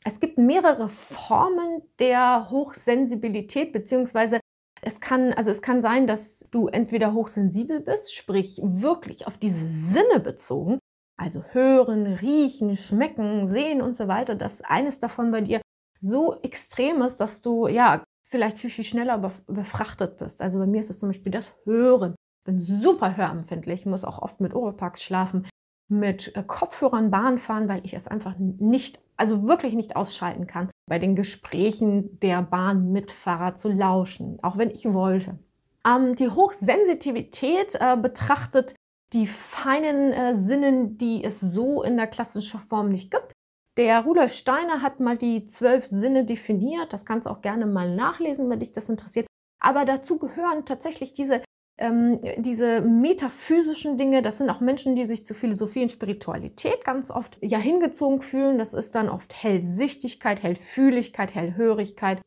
Es 0.04 0.20
gibt 0.20 0.38
mehrere 0.38 0.88
Formen 0.88 1.82
der 1.98 2.50
Hochsensibilität, 2.50 3.72
beziehungsweise 3.72 4.40
es 4.82 5.00
kann, 5.00 5.32
also 5.32 5.50
es 5.50 5.62
kann 5.62 5.80
sein, 5.80 6.06
dass 6.06 6.46
du 6.50 6.68
entweder 6.68 7.12
hochsensibel 7.12 7.80
bist, 7.80 8.14
sprich 8.14 8.60
wirklich 8.62 9.26
auf 9.26 9.38
diese 9.38 9.66
Sinne 9.66 10.20
bezogen, 10.20 10.78
also 11.16 11.42
hören, 11.52 12.06
riechen, 12.06 12.76
schmecken, 12.76 13.46
sehen 13.46 13.80
und 13.80 13.96
so 13.96 14.08
weiter, 14.08 14.34
dass 14.34 14.62
eines 14.62 15.00
davon 15.00 15.30
bei 15.30 15.40
dir 15.40 15.60
so 15.98 16.40
extrem 16.42 17.02
ist, 17.02 17.18
dass 17.18 17.42
du 17.42 17.68
ja 17.68 18.02
vielleicht 18.28 18.58
viel, 18.58 18.70
viel 18.70 18.84
schneller 18.84 19.32
befrachtet 19.46 20.18
bist. 20.18 20.42
Also 20.42 20.58
bei 20.58 20.66
mir 20.66 20.80
ist 20.80 20.90
es 20.90 20.98
zum 20.98 21.08
Beispiel 21.08 21.32
das 21.32 21.54
Hören. 21.64 22.14
Ich 22.40 22.44
bin 22.44 22.60
super 22.60 23.16
hörempfindlich, 23.16 23.86
muss 23.86 24.04
auch 24.04 24.20
oft 24.20 24.40
mit 24.40 24.54
Oropax 24.54 25.02
schlafen, 25.02 25.48
mit 25.88 26.36
äh, 26.36 26.42
Kopfhörern 26.42 27.10
Bahn 27.10 27.38
fahren, 27.38 27.68
weil 27.68 27.84
ich 27.84 27.94
es 27.94 28.08
einfach 28.08 28.34
nicht 28.38 29.00
also 29.16 29.46
wirklich 29.46 29.74
nicht 29.74 29.96
ausschalten 29.96 30.46
kann, 30.46 30.70
bei 30.88 30.98
den 30.98 31.16
Gesprächen 31.16 32.20
der 32.20 32.42
Bahnmitfahrer 32.42 33.56
zu 33.56 33.70
lauschen, 33.70 34.38
auch 34.42 34.58
wenn 34.58 34.70
ich 34.70 34.92
wollte. 34.92 35.38
Ähm, 35.86 36.16
die 36.16 36.28
Hochsensitivität 36.28 37.76
äh, 37.80 37.96
betrachtet 37.96 38.74
die 39.12 39.26
feinen 39.26 40.12
äh, 40.12 40.34
Sinnen, 40.34 40.98
die 40.98 41.22
es 41.24 41.40
so 41.40 41.82
in 41.82 41.96
der 41.96 42.06
klassischen 42.06 42.60
Form 42.60 42.88
nicht 42.88 43.10
gibt. 43.10 43.32
Der 43.76 44.00
Rudolf 44.00 44.32
Steiner 44.32 44.82
hat 44.82 45.00
mal 45.00 45.18
die 45.18 45.46
zwölf 45.46 45.86
Sinne 45.86 46.24
definiert. 46.24 46.92
Das 46.92 47.04
kannst 47.04 47.26
du 47.26 47.30
auch 47.30 47.42
gerne 47.42 47.66
mal 47.66 47.94
nachlesen, 47.94 48.48
wenn 48.48 48.60
dich 48.60 48.72
das 48.72 48.88
interessiert. 48.88 49.26
Aber 49.60 49.84
dazu 49.84 50.18
gehören 50.18 50.64
tatsächlich 50.64 51.12
diese 51.12 51.42
ähm, 51.78 52.20
diese 52.38 52.80
metaphysischen 52.80 53.98
Dinge, 53.98 54.22
das 54.22 54.38
sind 54.38 54.48
auch 54.48 54.60
Menschen, 54.60 54.96
die 54.96 55.04
sich 55.04 55.26
zu 55.26 55.34
Philosophie 55.34 55.82
und 55.82 55.92
Spiritualität 55.92 56.84
ganz 56.84 57.10
oft 57.10 57.36
ja 57.42 57.58
hingezogen 57.58 58.22
fühlen. 58.22 58.58
Das 58.58 58.72
ist 58.72 58.94
dann 58.94 59.10
oft 59.10 59.34
Hellsichtigkeit, 59.42 60.42
Hellfühligkeit, 60.42 61.34
Hellhörigkeit. 61.34 62.22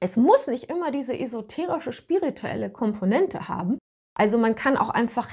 Es 0.00 0.16
muss 0.16 0.46
nicht 0.46 0.64
immer 0.64 0.90
diese 0.90 1.18
esoterische, 1.18 1.92
spirituelle 1.92 2.70
Komponente 2.70 3.48
haben. 3.48 3.78
Also 4.14 4.36
man 4.36 4.54
kann 4.54 4.76
auch 4.76 4.90
einfach 4.90 5.30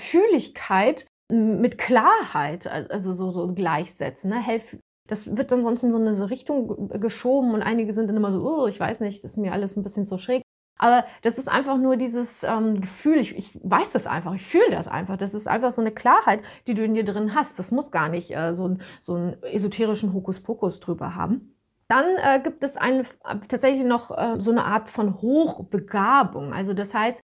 Hellfühligkeit 0.00 1.06
mit 1.28 1.78
Klarheit, 1.78 2.66
also 2.66 3.12
so, 3.12 3.30
so 3.30 3.54
gleichsetzen. 3.54 4.30
Ne? 4.30 4.40
Hell, 4.40 4.62
das 5.06 5.36
wird 5.36 5.52
dann 5.52 5.62
sonst 5.62 5.82
in 5.82 5.90
so 5.90 5.98
eine 5.98 6.30
Richtung 6.30 6.88
geschoben 7.00 7.54
und 7.54 7.62
einige 7.62 7.94
sind 7.94 8.08
dann 8.08 8.16
immer 8.16 8.32
so, 8.32 8.42
oh, 8.42 8.66
ich 8.66 8.80
weiß 8.80 9.00
nicht, 9.00 9.22
das 9.22 9.32
ist 9.32 9.36
mir 9.36 9.52
alles 9.52 9.76
ein 9.76 9.82
bisschen 9.82 10.06
zu 10.06 10.18
schräg. 10.18 10.42
Aber 10.78 11.04
das 11.22 11.36
ist 11.36 11.48
einfach 11.48 11.76
nur 11.76 11.96
dieses 11.96 12.42
ähm, 12.42 12.80
Gefühl, 12.80 13.18
ich, 13.18 13.36
ich, 13.36 13.60
weiß 13.62 13.92
das 13.92 14.06
einfach, 14.06 14.34
ich 14.34 14.46
fühle 14.46 14.70
das 14.70 14.88
einfach. 14.88 15.18
Das 15.18 15.34
ist 15.34 15.46
einfach 15.46 15.72
so 15.72 15.82
eine 15.82 15.90
Klarheit, 15.90 16.40
die 16.66 16.72
du 16.72 16.82
in 16.82 16.94
dir 16.94 17.04
drin 17.04 17.34
hast. 17.34 17.58
Das 17.58 17.70
muss 17.70 17.90
gar 17.90 18.08
nicht 18.08 18.34
äh, 18.34 18.54
so, 18.54 18.66
ein, 18.66 18.82
so 19.02 19.14
einen 19.14 19.42
esoterischen 19.42 20.14
Hokuspokus 20.14 20.80
drüber 20.80 21.14
haben. 21.14 21.54
Dann 21.86 22.06
äh, 22.16 22.40
gibt 22.42 22.64
es 22.64 22.78
eine, 22.78 23.04
tatsächlich 23.48 23.84
noch 23.84 24.16
äh, 24.16 24.40
so 24.40 24.52
eine 24.52 24.64
Art 24.64 24.88
von 24.88 25.20
Hochbegabung. 25.20 26.54
Also 26.54 26.72
das 26.72 26.94
heißt, 26.94 27.20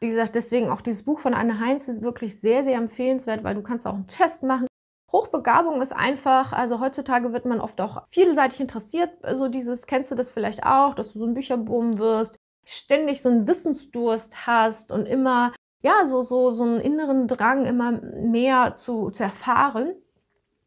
wie 0.00 0.10
gesagt, 0.10 0.34
deswegen 0.34 0.70
auch 0.70 0.80
dieses 0.80 1.04
Buch 1.04 1.20
von 1.20 1.34
Anne 1.34 1.60
Heinz 1.60 1.88
ist 1.88 2.02
wirklich 2.02 2.40
sehr, 2.40 2.64
sehr 2.64 2.78
empfehlenswert, 2.78 3.44
weil 3.44 3.54
du 3.54 3.62
kannst 3.62 3.86
auch 3.86 3.94
einen 3.94 4.06
Test 4.06 4.42
machen 4.42 4.66
Hochbegabung 5.12 5.82
ist 5.82 5.92
einfach, 5.92 6.52
also 6.52 6.80
heutzutage 6.80 7.32
wird 7.32 7.44
man 7.44 7.60
oft 7.60 7.80
auch 7.80 8.06
vielseitig 8.08 8.60
interessiert. 8.60 9.10
So 9.22 9.26
also 9.26 9.48
dieses, 9.48 9.86
kennst 9.86 10.10
du 10.10 10.14
das 10.14 10.30
vielleicht 10.30 10.64
auch, 10.64 10.94
dass 10.94 11.12
du 11.12 11.18
so 11.18 11.26
ein 11.26 11.34
Bücherboom 11.34 11.98
wirst, 11.98 12.36
ständig 12.64 13.20
so 13.20 13.28
einen 13.28 13.48
Wissensdurst 13.48 14.46
hast 14.46 14.92
und 14.92 15.06
immer, 15.06 15.52
ja, 15.82 16.06
so, 16.06 16.22
so, 16.22 16.52
so 16.52 16.62
einen 16.62 16.80
inneren 16.80 17.26
Drang, 17.26 17.64
immer 17.64 17.92
mehr 17.92 18.74
zu, 18.76 19.10
zu 19.10 19.24
erfahren 19.24 19.94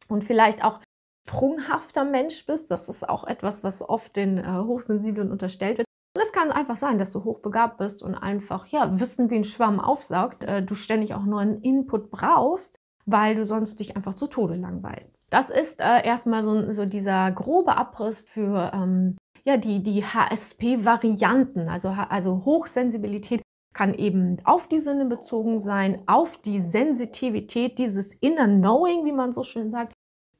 und 0.09 0.25
vielleicht 0.25 0.63
auch 0.63 0.81
sprunghafter 1.25 2.03
Mensch 2.03 2.45
bist. 2.45 2.69
Das 2.69 2.89
ist 2.89 3.07
auch 3.07 3.23
etwas, 3.23 3.63
was 3.63 3.81
oft 3.81 4.15
den 4.17 4.39
äh, 4.39 4.43
Hochsensiblen 4.43 5.31
unterstellt 5.31 5.77
wird. 5.77 5.87
Und 6.15 6.21
es 6.21 6.31
kann 6.31 6.51
einfach 6.51 6.77
sein, 6.77 6.99
dass 6.99 7.11
du 7.11 7.23
hochbegabt 7.23 7.77
bist 7.77 8.03
und 8.03 8.13
einfach, 8.13 8.67
ja, 8.67 8.99
Wissen 8.99 9.31
wie 9.31 9.35
ein 9.35 9.43
Schwamm 9.43 9.79
aufsaugst, 9.79 10.43
äh, 10.43 10.61
du 10.61 10.75
ständig 10.75 11.15
auch 11.15 11.23
neuen 11.23 11.61
Input 11.61 12.11
brauchst, 12.11 12.79
weil 13.05 13.35
du 13.35 13.45
sonst 13.45 13.79
dich 13.79 13.95
einfach 13.95 14.13
zu 14.13 14.27
Tode 14.27 14.55
langweilst. 14.55 15.11
Das 15.31 15.49
ist 15.49 15.79
äh, 15.79 16.05
erstmal 16.05 16.43
so, 16.43 16.71
so, 16.71 16.85
dieser 16.85 17.31
grobe 17.31 17.75
Abriss 17.75 18.27
für 18.27 18.71
ähm, 18.73 19.17
ja, 19.43 19.57
die, 19.57 19.81
die 19.81 20.05
HSP-Varianten, 20.05 21.67
also, 21.67 21.89
also 21.89 22.45
Hochsensibilität 22.45 23.41
kann 23.73 23.95
eben 23.95 24.37
auf 24.43 24.67
die 24.67 24.79
Sinne 24.79 25.05
bezogen 25.05 25.59
sein, 25.59 26.03
auf 26.05 26.37
die 26.37 26.61
Sensitivität, 26.61 27.79
dieses 27.79 28.13
Inner 28.13 28.47
Knowing, 28.47 29.03
wie 29.05 29.11
man 29.11 29.33
so 29.33 29.43
schön 29.43 29.71
sagt, 29.71 29.93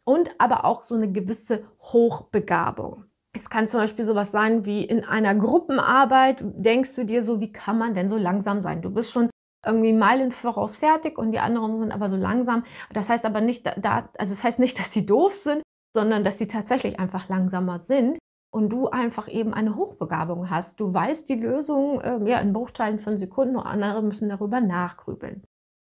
und 0.05 0.29
aber 0.37 0.65
auch 0.65 0.83
so 0.83 0.93
eine 0.93 1.11
gewisse 1.11 1.63
Hochbegabung. 1.81 3.05
Es 3.35 3.49
kann 3.49 3.67
zum 3.67 3.79
Beispiel 3.79 4.05
sowas 4.05 4.31
sein 4.31 4.65
wie 4.65 4.83
in 4.83 5.03
einer 5.03 5.33
Gruppenarbeit, 5.33 6.37
denkst 6.41 6.95
du 6.95 7.03
dir 7.03 7.23
so, 7.23 7.39
wie 7.39 7.51
kann 7.51 7.79
man 7.79 7.95
denn 7.95 8.09
so 8.09 8.17
langsam 8.17 8.61
sein? 8.61 8.81
Du 8.81 8.91
bist 8.91 9.11
schon 9.11 9.29
irgendwie 9.65 9.93
Meilen 9.93 10.31
voraus 10.31 10.77
fertig 10.77 11.17
und 11.17 11.31
die 11.31 11.39
anderen 11.39 11.79
sind 11.79 11.91
aber 11.91 12.09
so 12.09 12.15
langsam. 12.15 12.63
Das 12.91 13.09
heißt 13.09 13.25
aber 13.25 13.41
nicht, 13.41 13.65
da, 13.65 14.09
also 14.17 14.33
das 14.33 14.43
heißt 14.43 14.59
nicht, 14.59 14.77
dass 14.79 14.91
sie 14.91 15.05
doof 15.05 15.35
sind, 15.35 15.63
sondern 15.95 16.23
dass 16.23 16.37
sie 16.37 16.47
tatsächlich 16.47 16.99
einfach 16.99 17.27
langsamer 17.29 17.79
sind 17.79 18.17
und 18.53 18.69
du 18.69 18.87
einfach 18.89 19.27
eben 19.27 19.53
eine 19.53 19.75
Hochbegabung 19.75 20.49
hast. 20.49 20.79
Du 20.79 20.93
weißt 20.93 21.27
die 21.27 21.35
Lösung 21.35 22.01
äh, 22.01 22.29
ja, 22.29 22.39
in 22.39 22.53
Bruchteilen 22.53 22.99
von 22.99 23.17
Sekunden 23.17 23.55
und 23.55 23.65
andere 23.65 24.03
müssen 24.03 24.29
darüber 24.29 24.61
nachgrübeln. 24.61 25.43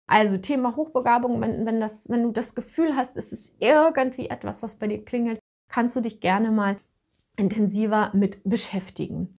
Also 0.09 0.37
Thema 0.37 0.75
Hochbegabung, 0.75 1.41
wenn, 1.41 1.65
wenn, 1.65 1.79
das, 1.79 2.09
wenn 2.09 2.23
du 2.23 2.31
das 2.31 2.55
Gefühl 2.55 2.95
hast, 2.95 3.17
es 3.17 3.31
ist 3.31 3.61
irgendwie 3.61 4.29
etwas, 4.29 4.63
was 4.63 4.75
bei 4.75 4.87
dir 4.87 5.03
klingelt, 5.03 5.39
kannst 5.69 5.95
du 5.95 6.01
dich 6.01 6.21
gerne 6.21 6.51
mal 6.51 6.77
intensiver 7.37 8.11
mit 8.13 8.41
beschäftigen. 8.43 9.37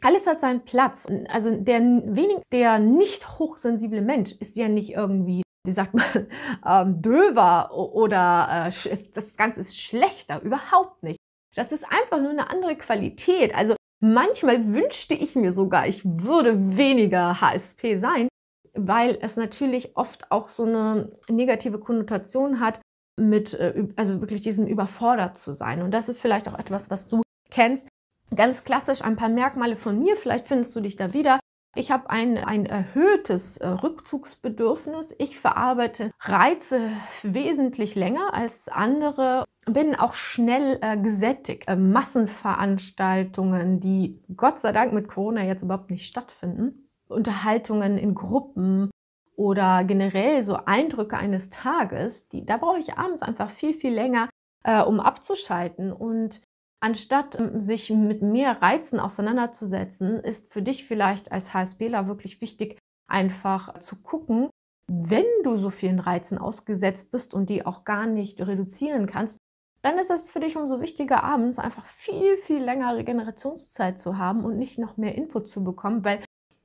Alles 0.00 0.26
hat 0.26 0.40
seinen 0.40 0.64
Platz. 0.64 1.06
Also 1.28 1.54
der, 1.54 1.80
wenig, 1.80 2.38
der 2.52 2.78
nicht 2.78 3.38
hochsensible 3.38 4.00
Mensch 4.00 4.32
ist 4.32 4.56
ja 4.56 4.68
nicht 4.68 4.90
irgendwie, 4.90 5.42
wie 5.64 5.72
sagt 5.72 5.94
man, 5.94 6.26
ähm, 6.66 7.02
döver 7.02 7.72
oder 7.72 8.68
äh, 8.68 8.96
das 9.14 9.36
Ganze 9.36 9.60
ist 9.60 9.78
schlechter. 9.78 10.42
Überhaupt 10.42 11.02
nicht. 11.02 11.18
Das 11.54 11.70
ist 11.70 11.84
einfach 11.84 12.20
nur 12.20 12.30
eine 12.30 12.50
andere 12.50 12.76
Qualität. 12.76 13.54
Also 13.54 13.76
manchmal 14.00 14.74
wünschte 14.74 15.14
ich 15.14 15.36
mir 15.36 15.52
sogar, 15.52 15.86
ich 15.86 16.02
würde 16.04 16.76
weniger 16.76 17.40
HSP 17.40 17.96
sein, 17.96 18.28
weil 18.74 19.18
es 19.20 19.36
natürlich 19.36 19.96
oft 19.96 20.30
auch 20.30 20.48
so 20.48 20.64
eine 20.64 21.12
negative 21.28 21.78
Konnotation 21.78 22.58
hat 22.58 22.80
mit, 23.20 23.54
äh, 23.54 23.86
also 23.96 24.20
wirklich 24.20 24.40
diesem 24.40 24.66
überfordert 24.66 25.38
zu 25.38 25.54
sein. 25.54 25.82
Und 25.82 25.92
das 25.92 26.08
ist 26.08 26.18
vielleicht 26.18 26.48
auch 26.48 26.58
etwas, 26.58 26.90
was 26.90 27.06
du 27.06 27.22
kennst. 27.52 27.86
Ganz 28.34 28.64
klassisch 28.64 29.02
ein 29.02 29.16
paar 29.16 29.28
Merkmale 29.28 29.76
von 29.76 29.98
mir, 29.98 30.16
vielleicht 30.16 30.48
findest 30.48 30.74
du 30.74 30.80
dich 30.80 30.96
da 30.96 31.12
wieder. 31.12 31.38
Ich 31.74 31.90
habe 31.90 32.10
ein, 32.10 32.36
ein 32.36 32.66
erhöhtes 32.66 33.56
äh, 33.56 33.66
Rückzugsbedürfnis. 33.66 35.14
Ich 35.18 35.38
verarbeite 35.38 36.10
Reize 36.20 36.90
wesentlich 37.22 37.94
länger 37.94 38.34
als 38.34 38.68
andere, 38.68 39.46
bin 39.64 39.94
auch 39.94 40.12
schnell 40.14 40.78
äh, 40.82 40.98
gesättigt. 40.98 41.66
Äh, 41.68 41.76
Massenveranstaltungen, 41.76 43.80
die 43.80 44.22
Gott 44.36 44.58
sei 44.58 44.72
Dank 44.72 44.92
mit 44.92 45.08
Corona 45.08 45.44
jetzt 45.44 45.62
überhaupt 45.62 45.90
nicht 45.90 46.06
stattfinden, 46.06 46.90
Unterhaltungen 47.08 47.96
in 47.96 48.14
Gruppen 48.14 48.90
oder 49.34 49.84
generell 49.84 50.44
so 50.44 50.58
Eindrücke 50.66 51.16
eines 51.16 51.48
Tages, 51.48 52.28
die, 52.28 52.44
da 52.44 52.58
brauche 52.58 52.80
ich 52.80 52.98
abends 52.98 53.22
einfach 53.22 53.50
viel, 53.50 53.72
viel 53.72 53.94
länger, 53.94 54.28
äh, 54.62 54.82
um 54.82 55.00
abzuschalten. 55.00 55.90
Und 55.90 56.42
anstatt 56.82 57.38
ähm, 57.38 57.60
sich 57.60 57.90
mit 57.90 58.22
mehr 58.22 58.60
Reizen 58.60 59.00
auseinanderzusetzen, 59.00 60.20
ist 60.20 60.52
für 60.52 60.62
dich 60.62 60.84
vielleicht 60.84 61.32
als 61.32 61.54
HSBler 61.54 62.06
wirklich 62.06 62.40
wichtig, 62.40 62.78
einfach 63.06 63.78
zu 63.78 64.02
gucken, 64.02 64.50
wenn 64.86 65.24
du 65.44 65.56
so 65.58 65.70
vielen 65.70 66.00
Reizen 66.00 66.38
ausgesetzt 66.38 67.10
bist 67.10 67.34
und 67.34 67.48
die 67.48 67.64
auch 67.64 67.84
gar 67.84 68.06
nicht 68.06 68.40
reduzieren 68.46 69.06
kannst, 69.06 69.38
dann 69.80 69.98
ist 69.98 70.10
es 70.10 70.30
für 70.30 70.40
dich 70.40 70.56
umso 70.56 70.80
wichtiger, 70.80 71.24
abends 71.24 71.58
einfach 71.58 71.86
viel, 71.86 72.36
viel 72.36 72.62
länger 72.62 72.96
Regenerationszeit 72.96 74.00
zu 74.00 74.18
haben 74.18 74.44
und 74.44 74.58
nicht 74.58 74.78
noch 74.78 74.96
mehr 74.96 75.14
Input 75.14 75.48
zu 75.48 75.64
bekommen, 75.64 76.04
weil 76.04 76.22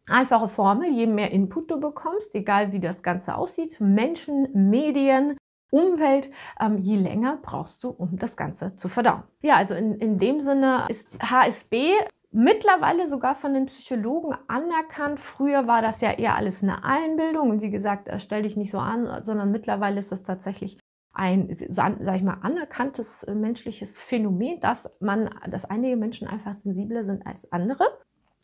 Einfache 0.10 0.48
Formel, 0.48 0.90
je 0.90 1.06
mehr 1.06 1.32
Input 1.32 1.70
du 1.70 1.80
bekommst, 1.82 2.34
egal 2.34 2.72
wie 2.72 2.80
das 2.80 3.04
Ganze 3.04 3.36
aussieht, 3.36 3.82
Menschen, 3.82 4.48
Medien, 4.70 5.38
Umwelt, 5.70 6.30
ähm, 6.60 6.78
je 6.78 6.96
länger 6.96 7.40
brauchst 7.42 7.84
du, 7.84 7.90
um 7.90 8.18
das 8.18 8.38
Ganze 8.38 8.76
zu 8.76 8.88
verdauen. 8.88 9.24
Ja, 9.42 9.56
also 9.56 9.74
in, 9.74 9.96
in 9.96 10.18
dem 10.18 10.40
Sinne 10.40 10.86
ist 10.88 11.18
HSB 11.22 11.92
mittlerweile 12.32 13.08
sogar 13.08 13.36
von 13.36 13.54
den 13.54 13.66
Psychologen 13.66 14.36
anerkannt. 14.48 15.20
Früher 15.20 15.68
war 15.68 15.82
das 15.82 16.02
ja 16.02 16.12
eher 16.12 16.36
alles 16.36 16.64
eine 16.64 16.84
Einbildung 16.84 17.50
und 17.50 17.62
wie 17.62 17.72
gesagt, 17.72 18.08
äh, 18.08 18.20
stell 18.20 18.44
dich 18.44 18.56
nicht 18.56 18.72
so 18.72 18.80
an, 18.80 19.24
sondern 19.24 19.52
mittlerweile 19.52 20.00
ist 20.00 20.12
das 20.12 20.24
tatsächlich 20.24 20.78
ein, 21.14 21.58
sag 21.70 22.16
ich 22.16 22.24
mal, 22.24 22.38
anerkanntes 22.42 23.24
äh, 23.24 23.34
menschliches 23.34 24.00
Phänomen, 24.00 24.60
dass 24.60 24.96
man, 25.00 25.30
dass 25.50 25.66
einige 25.66 25.98
Menschen 25.98 26.28
einfach 26.28 26.54
sensibler 26.54 27.04
sind 27.04 27.26
als 27.26 27.52
andere. 27.52 27.86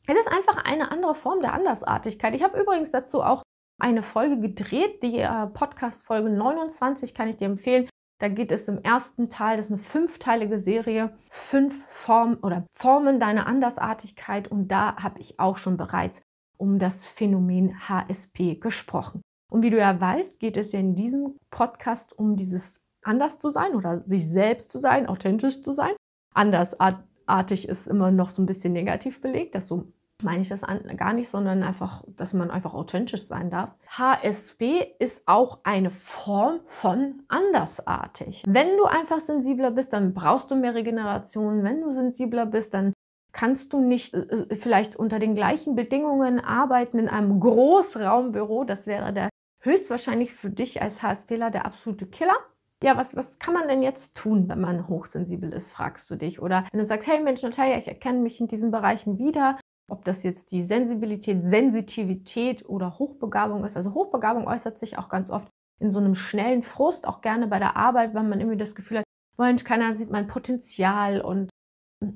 Es 0.08 0.16
ist 0.16 0.28
einfach 0.28 0.66
eine 0.66 0.92
andere 0.92 1.16
Form 1.16 1.42
der 1.42 1.54
Andersartigkeit. 1.54 2.34
Ich 2.36 2.44
habe 2.44 2.60
übrigens 2.60 2.92
dazu 2.92 3.22
auch 3.22 3.44
eine 3.80 4.04
Folge 4.04 4.40
gedreht, 4.40 5.04
die 5.04 5.20
äh, 5.20 5.48
Podcast-Folge 5.48 6.30
29 6.30 7.14
kann 7.14 7.28
ich 7.28 7.38
dir 7.38 7.46
empfehlen. 7.46 7.90
Da 8.20 8.30
geht 8.30 8.52
es 8.52 8.68
im 8.68 8.82
ersten 8.82 9.30
Teil, 9.30 9.58
das 9.58 9.66
ist 9.66 9.72
eine 9.72 9.82
fünfteilige 9.82 10.60
Serie, 10.60 11.18
fünf 11.30 11.86
Formen 11.88 12.38
oder 12.38 12.66
Formen 12.72 13.20
deiner 13.20 13.48
Andersartigkeit. 13.48 14.48
Und 14.48 14.70
da 14.70 14.96
habe 14.98 15.20
ich 15.20 15.40
auch 15.40 15.58
schon 15.58 15.78
bereits 15.78 16.22
um 16.58 16.80
das 16.80 17.06
Phänomen 17.06 17.90
HSP 17.90 18.56
gesprochen. 18.56 19.22
Und 19.52 19.64
wie 19.64 19.70
du 19.70 19.78
ja 19.78 20.00
weißt, 20.00 20.40
geht 20.40 20.58
es 20.58 20.72
ja 20.72 20.80
in 20.80 20.96
diesem 20.96 21.36
Podcast 21.50 22.18
um 22.18 22.38
dieses 22.38 22.82
anders 23.02 23.40
zu 23.40 23.50
sein 23.50 23.76
oder 23.76 24.04
sich 24.06 24.28
selbst 24.30 24.72
zu 24.72 24.80
sein, 24.80 25.08
authentisch 25.08 25.62
zu 25.62 25.74
sein. 25.74 25.94
Andersartig 26.34 27.04
artig 27.26 27.68
ist 27.68 27.88
immer 27.88 28.12
noch 28.12 28.30
so 28.30 28.42
ein 28.42 28.46
bisschen 28.46 28.74
negativ 28.74 29.22
belegt. 29.22 29.56
Das 29.56 29.68
so 29.68 29.88
meine 30.24 30.42
ich 30.42 30.50
das 30.50 30.62
gar 30.98 31.14
nicht, 31.14 31.30
sondern 31.30 31.64
einfach, 31.64 32.04
dass 32.08 32.34
man 32.34 32.52
einfach 32.52 32.74
authentisch 32.74 33.28
sein 33.28 33.50
darf. 33.50 33.76
HSB 33.88 34.86
ist 35.00 35.24
auch 35.26 35.60
eine 35.64 35.92
Form 35.92 36.60
von 36.68 37.24
andersartig. 37.28 38.44
Wenn 38.48 38.78
du 38.78 38.86
einfach 38.86 39.20
sensibler 39.20 39.72
bist, 39.72 39.94
dann 39.94 40.14
brauchst 40.14 40.52
du 40.52 40.56
mehr 40.56 40.76
Regeneration. 40.76 41.64
Wenn 41.64 41.82
du 41.82 41.94
sensibler 41.94 42.46
bist, 42.46 42.74
dann 42.74 42.94
kannst 43.32 43.74
du 43.74 43.80
nicht 43.80 44.14
äh, 44.14 44.56
vielleicht 44.56 44.96
unter 44.96 45.20
den 45.20 45.36
gleichen 45.36 45.76
Bedingungen 45.76 46.40
arbeiten 46.40 47.00
in 47.00 47.10
einem 47.10 47.40
Großraumbüro. 47.40 48.64
Das 48.64 48.88
wäre 48.88 49.14
der 49.14 49.30
höchstwahrscheinlich 49.62 50.34
für 50.34 50.50
dich 50.50 50.82
als 50.82 51.02
HSPler 51.02 51.50
der 51.50 51.66
absolute 51.66 52.06
Killer 52.06 52.36
ja, 52.84 52.98
was, 52.98 53.16
was 53.16 53.40
kann 53.40 53.54
man 53.54 53.68
denn 53.68 53.82
jetzt 53.82 54.16
tun, 54.16 54.50
wenn 54.50 54.60
man 54.60 54.88
hochsensibel 54.90 55.52
ist, 55.54 55.72
fragst 55.72 56.10
du 56.12 56.18
dich. 56.18 56.42
Oder 56.42 56.66
wenn 56.72 56.82
du 56.82 56.86
sagst, 56.86 57.08
hey 57.08 57.22
Mensch, 57.22 57.42
Natalia, 57.42 57.78
ich 57.78 57.88
erkenne 57.88 58.20
mich 58.20 58.42
in 58.42 58.48
diesen 58.48 58.72
Bereichen 58.72 59.18
wieder, 59.18 59.58
ob 59.90 60.06
das 60.06 60.24
jetzt 60.24 60.52
die 60.52 60.64
Sensibilität, 60.64 61.44
Sensitivität 61.44 62.68
oder 62.68 62.98
Hochbegabung 63.00 63.66
ist. 63.66 63.78
Also 63.78 63.94
Hochbegabung 63.94 64.48
äußert 64.48 64.80
sich 64.80 64.98
auch 64.98 65.10
ganz 65.10 65.30
oft 65.30 65.48
in 65.80 65.92
so 65.92 66.00
einem 66.00 66.16
schnellen 66.16 66.64
Frust, 66.64 67.08
auch 67.08 67.22
gerne 67.22 67.48
bei 67.48 67.60
der 67.60 67.76
Arbeit, 67.76 68.14
weil 68.14 68.24
man 68.24 68.40
irgendwie 68.40 68.58
das 68.58 68.76
Gefühl 68.76 69.00
hat, 69.00 69.06
Mensch, 69.38 69.64
keiner 69.64 69.94
sieht 69.96 70.12
mein 70.12 70.28
Potenzial 70.28 71.20
und 71.22 71.50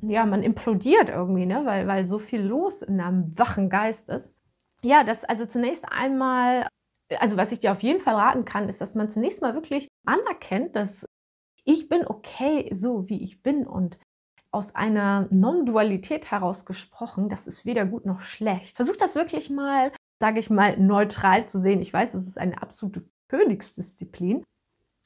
ja, 0.01 0.25
man 0.25 0.43
implodiert 0.43 1.09
irgendwie, 1.09 1.45
ne? 1.45 1.65
weil, 1.65 1.87
weil 1.87 2.05
so 2.05 2.19
viel 2.19 2.41
los 2.41 2.81
in 2.81 2.99
einem 3.01 3.37
wachen 3.37 3.69
Geist 3.69 4.09
ist. 4.09 4.29
Ja, 4.83 5.03
das 5.03 5.23
also 5.23 5.45
zunächst 5.45 5.85
einmal 5.89 6.67
also 7.15 7.37
was 7.37 7.51
ich 7.51 7.59
dir 7.59 7.71
auf 7.71 7.83
jeden 7.83 8.01
Fall 8.01 8.15
raten 8.15 8.45
kann, 8.45 8.69
ist, 8.69 8.81
dass 8.81 8.95
man 8.95 9.09
zunächst 9.09 9.41
mal 9.41 9.53
wirklich 9.53 9.87
anerkennt, 10.05 10.75
dass 10.75 11.07
ich 11.63 11.89
bin 11.89 12.05
okay, 12.07 12.69
so 12.73 13.09
wie 13.09 13.23
ich 13.23 13.41
bin 13.41 13.65
und 13.65 13.97
aus 14.51 14.75
einer 14.75 15.27
Non-Dualität 15.29 16.31
heraus 16.31 16.65
gesprochen, 16.65 17.29
das 17.29 17.47
ist 17.47 17.65
weder 17.65 17.85
gut 17.85 18.05
noch 18.05 18.21
schlecht. 18.21 18.75
Versuch 18.75 18.97
das 18.97 19.15
wirklich 19.15 19.49
mal, 19.49 19.91
sage 20.19 20.39
ich 20.39 20.49
mal, 20.49 20.77
neutral 20.77 21.47
zu 21.47 21.59
sehen. 21.59 21.81
Ich 21.81 21.93
weiß, 21.93 22.13
es 22.13 22.27
ist 22.27 22.37
eine 22.37 22.61
absolute 22.61 23.03
Königsdisziplin, 23.29 24.43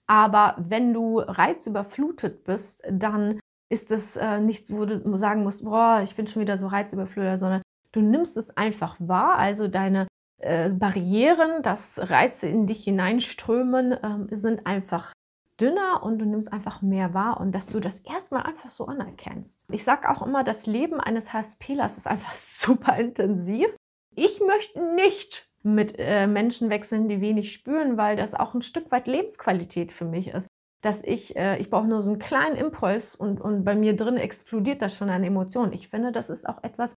aber 0.07 0.55
wenn 0.57 0.93
du 0.93 1.19
reizüberflutet 1.19 2.43
bist, 2.43 2.83
dann 2.89 3.39
ist 3.71 3.91
es 3.91 4.17
äh, 4.17 4.39
nichts, 4.39 4.71
wo 4.71 4.85
du 4.85 5.17
sagen 5.17 5.43
musst, 5.43 5.63
boah, 5.63 6.01
ich 6.03 6.15
bin 6.15 6.27
schon 6.27 6.41
wieder 6.41 6.57
so 6.57 6.67
reizüberflutet, 6.67 7.39
sondern 7.39 7.61
du 7.93 8.01
nimmst 8.01 8.35
es 8.37 8.55
einfach 8.57 8.97
wahr, 8.99 9.37
also 9.37 9.67
deine 9.67 10.07
äh, 10.41 10.69
Barrieren, 10.69 11.61
dass 11.63 11.97
Reize 11.97 12.47
in 12.47 12.67
dich 12.67 12.83
hineinströmen, 12.83 13.91
äh, 13.93 14.35
sind 14.35 14.65
einfach 14.65 15.13
dünner 15.61 16.01
und 16.03 16.19
du 16.19 16.25
nimmst 16.25 16.51
einfach 16.51 16.81
mehr 16.81 17.13
wahr 17.13 17.39
und 17.39 17.53
dass 17.53 17.67
du 17.67 17.79
das 17.79 17.99
erstmal 17.99 18.43
einfach 18.43 18.69
so 18.69 18.85
anerkennst. 18.85 19.59
Ich 19.69 19.83
sage 19.83 20.09
auch 20.09 20.25
immer, 20.25 20.43
das 20.43 20.65
Leben 20.65 20.99
eines 20.99 21.33
HSPlers 21.33 21.97
ist 21.97 22.07
einfach 22.07 22.33
super 22.35 22.97
intensiv. 22.97 23.67
Ich 24.15 24.41
möchte 24.41 24.81
nicht 24.95 25.47
mit 25.63 25.95
äh, 25.97 26.27
Menschen 26.27 26.69
wechseln, 26.69 27.07
die 27.07 27.21
wenig 27.21 27.53
spüren, 27.53 27.97
weil 27.97 28.15
das 28.15 28.33
auch 28.33 28.53
ein 28.53 28.61
Stück 28.61 28.91
weit 28.91 29.07
Lebensqualität 29.07 29.91
für 29.91 30.05
mich 30.05 30.29
ist. 30.29 30.47
Dass 30.81 31.03
ich, 31.03 31.35
äh, 31.35 31.59
ich 31.59 31.69
brauche 31.69 31.87
nur 31.87 32.01
so 32.01 32.09
einen 32.09 32.19
kleinen 32.19 32.55
Impuls 32.55 33.15
und, 33.15 33.39
und 33.39 33.63
bei 33.63 33.75
mir 33.75 33.95
drin 33.95 34.17
explodiert 34.17 34.81
das 34.81 34.95
schon 34.95 35.11
an 35.11 35.23
Emotionen. 35.23 35.73
Ich 35.73 35.89
finde, 35.89 36.11
das 36.11 36.31
ist 36.31 36.49
auch 36.49 36.63
etwas 36.63 36.95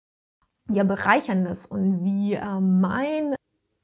ja 0.70 0.84
bereicherndes 0.84 1.66
und 1.66 2.04
wie 2.04 2.34
äh, 2.34 2.60
mein 2.60 3.34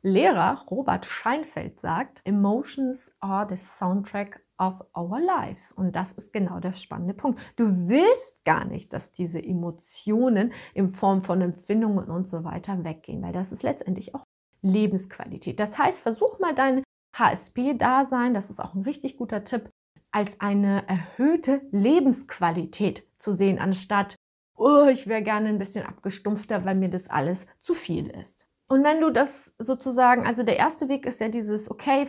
Lehrer 0.02 0.64
Robert 0.70 1.06
Scheinfeld 1.06 1.80
sagt, 1.80 2.20
Emotions 2.24 3.12
are 3.18 3.48
the 3.48 3.56
soundtrack 3.56 4.40
of 4.58 4.84
our 4.96 5.20
lives. 5.20 5.72
Und 5.72 5.96
das 5.96 6.12
ist 6.12 6.32
genau 6.32 6.60
der 6.60 6.74
spannende 6.74 7.14
Punkt. 7.14 7.40
Du 7.56 7.88
willst 7.88 8.44
gar 8.44 8.64
nicht, 8.64 8.92
dass 8.92 9.12
diese 9.12 9.42
Emotionen 9.42 10.52
in 10.74 10.90
Form 10.90 11.22
von 11.22 11.40
Empfindungen 11.40 12.10
und 12.10 12.28
so 12.28 12.44
weiter 12.44 12.84
weggehen, 12.84 13.22
weil 13.22 13.32
das 13.32 13.52
ist 13.52 13.62
letztendlich 13.62 14.14
auch 14.14 14.24
Lebensqualität. 14.62 15.60
Das 15.60 15.78
heißt, 15.78 16.00
versuch 16.00 16.38
mal 16.40 16.54
dein 16.54 16.82
HSP-Dasein, 17.16 18.34
das 18.34 18.50
ist 18.50 18.60
auch 18.60 18.74
ein 18.74 18.82
richtig 18.82 19.16
guter 19.16 19.44
Tipp, 19.44 19.70
als 20.10 20.40
eine 20.40 20.86
erhöhte 20.88 21.62
Lebensqualität 21.70 23.04
zu 23.18 23.32
sehen, 23.32 23.58
anstatt, 23.58 24.16
oh, 24.56 24.86
ich 24.90 25.06
wäre 25.06 25.22
gerne 25.22 25.48
ein 25.48 25.58
bisschen 25.58 25.84
abgestumpfter, 25.84 26.64
weil 26.64 26.74
mir 26.74 26.88
das 26.88 27.08
alles 27.10 27.46
zu 27.60 27.74
viel 27.74 28.08
ist. 28.08 28.47
Und 28.70 28.84
wenn 28.84 29.00
du 29.00 29.10
das 29.10 29.54
sozusagen, 29.58 30.26
also 30.26 30.42
der 30.42 30.58
erste 30.58 30.88
Weg 30.88 31.06
ist 31.06 31.20
ja 31.20 31.28
dieses, 31.28 31.70
okay, 31.70 32.06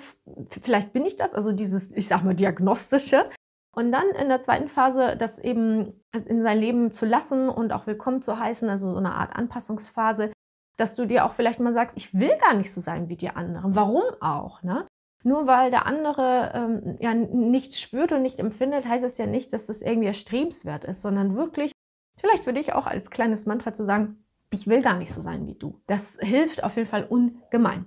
vielleicht 0.50 0.92
bin 0.92 1.06
ich 1.06 1.16
das, 1.16 1.34
also 1.34 1.54
dieses, 1.54 1.92
ich 1.94 2.08
sag 2.08 2.24
mal, 2.24 2.36
diagnostische. 2.36 3.30
Und 3.74 3.94
dann 3.94 4.10
in 4.10 4.28
der 4.28 4.42
zweiten 4.42 4.68
Phase 4.68 5.16
das 5.18 5.40
eben 5.40 6.04
in 6.12 6.42
sein 6.42 6.60
Leben 6.60 6.94
zu 6.94 7.06
lassen 7.06 7.48
und 7.48 7.72
auch 7.72 7.88
willkommen 7.88 8.22
zu 8.22 8.38
heißen, 8.38 8.68
also 8.68 8.92
so 8.92 8.98
eine 8.98 9.14
Art 9.14 9.36
Anpassungsphase, 9.36 10.34
dass 10.76 10.96
du 10.96 11.06
dir 11.06 11.26
auch 11.26 11.34
vielleicht 11.34 11.62
mal 11.62 11.74
sagst, 11.74 11.96
ich 11.96 12.14
will 12.14 12.36
gar 12.42 12.56
nicht 12.56 12.74
so 12.74 12.82
sein 12.82 13.08
wie 13.08 13.16
die 13.16 13.30
anderen. 13.30 13.76
Warum 13.76 14.04
auch? 14.20 14.62
Ne? 14.64 14.86
Nur 15.24 15.48
weil 15.48 15.72
der 15.72 15.86
andere 15.86 16.52
ähm, 16.56 16.98
ja 17.00 17.14
nichts 17.14 17.80
spürt 17.80 18.12
und 18.12 18.22
nicht 18.22 18.40
empfindet, 18.40 18.86
heißt 18.86 19.06
es 19.06 19.18
ja 19.18 19.28
nicht, 19.28 19.54
dass 19.54 19.68
das 19.68 19.82
irgendwie 19.82 20.08
erstrebenswert 20.08 20.84
ist, 20.84 21.02
sondern 21.02 21.36
wirklich, 21.36 21.72
vielleicht 22.20 22.44
für 22.44 22.54
dich 22.54 22.74
auch 22.74 22.86
als 22.86 23.12
kleines 23.12 23.46
Mantra 23.46 23.72
zu 23.72 23.86
sagen, 23.86 24.26
ich 24.52 24.68
will 24.68 24.82
gar 24.82 24.98
nicht 24.98 25.14
so 25.14 25.22
sein 25.22 25.48
wie 25.48 25.56
du. 25.56 25.80
Das 25.88 26.18
hilft 26.22 26.64
auf 26.64 26.76
jeden 26.76 26.90
Fall 26.90 27.06
ungemein. 27.06 27.86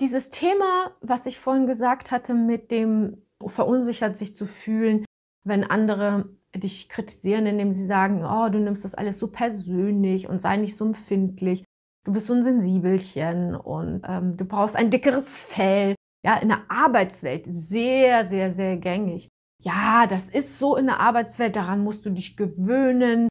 Dieses 0.00 0.30
Thema, 0.30 0.92
was 1.00 1.26
ich 1.26 1.38
vorhin 1.38 1.66
gesagt 1.66 2.10
hatte, 2.10 2.34
mit 2.34 2.70
dem 2.70 3.22
verunsichert 3.46 4.16
sich 4.16 4.36
zu 4.36 4.46
fühlen, 4.46 5.04
wenn 5.44 5.64
andere 5.64 6.28
dich 6.54 6.88
kritisieren, 6.88 7.46
indem 7.46 7.72
sie 7.72 7.86
sagen, 7.86 8.24
oh, 8.24 8.48
du 8.48 8.58
nimmst 8.58 8.84
das 8.84 8.94
alles 8.94 9.18
so 9.18 9.28
persönlich 9.28 10.28
und 10.28 10.40
sei 10.40 10.56
nicht 10.56 10.76
so 10.76 10.84
empfindlich. 10.84 11.64
Du 12.04 12.12
bist 12.12 12.26
so 12.26 12.34
ein 12.34 12.42
Sensibelchen 12.42 13.54
und 13.54 14.02
ähm, 14.06 14.36
du 14.36 14.44
brauchst 14.44 14.76
ein 14.76 14.90
dickeres 14.90 15.40
Fell. 15.40 15.94
Ja, 16.24 16.36
in 16.38 16.48
der 16.48 16.62
Arbeitswelt 16.68 17.44
sehr, 17.48 18.28
sehr, 18.28 18.52
sehr 18.52 18.76
gängig. 18.76 19.28
Ja, 19.62 20.06
das 20.06 20.28
ist 20.28 20.58
so 20.58 20.76
in 20.76 20.86
der 20.86 21.00
Arbeitswelt, 21.00 21.56
daran 21.56 21.82
musst 21.82 22.04
du 22.06 22.10
dich 22.10 22.36
gewöhnen. 22.36 23.28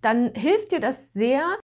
Dann 0.00 0.34
hilft 0.34 0.72
dir 0.72 0.80
das 0.80 1.12
sehr, 1.12 1.58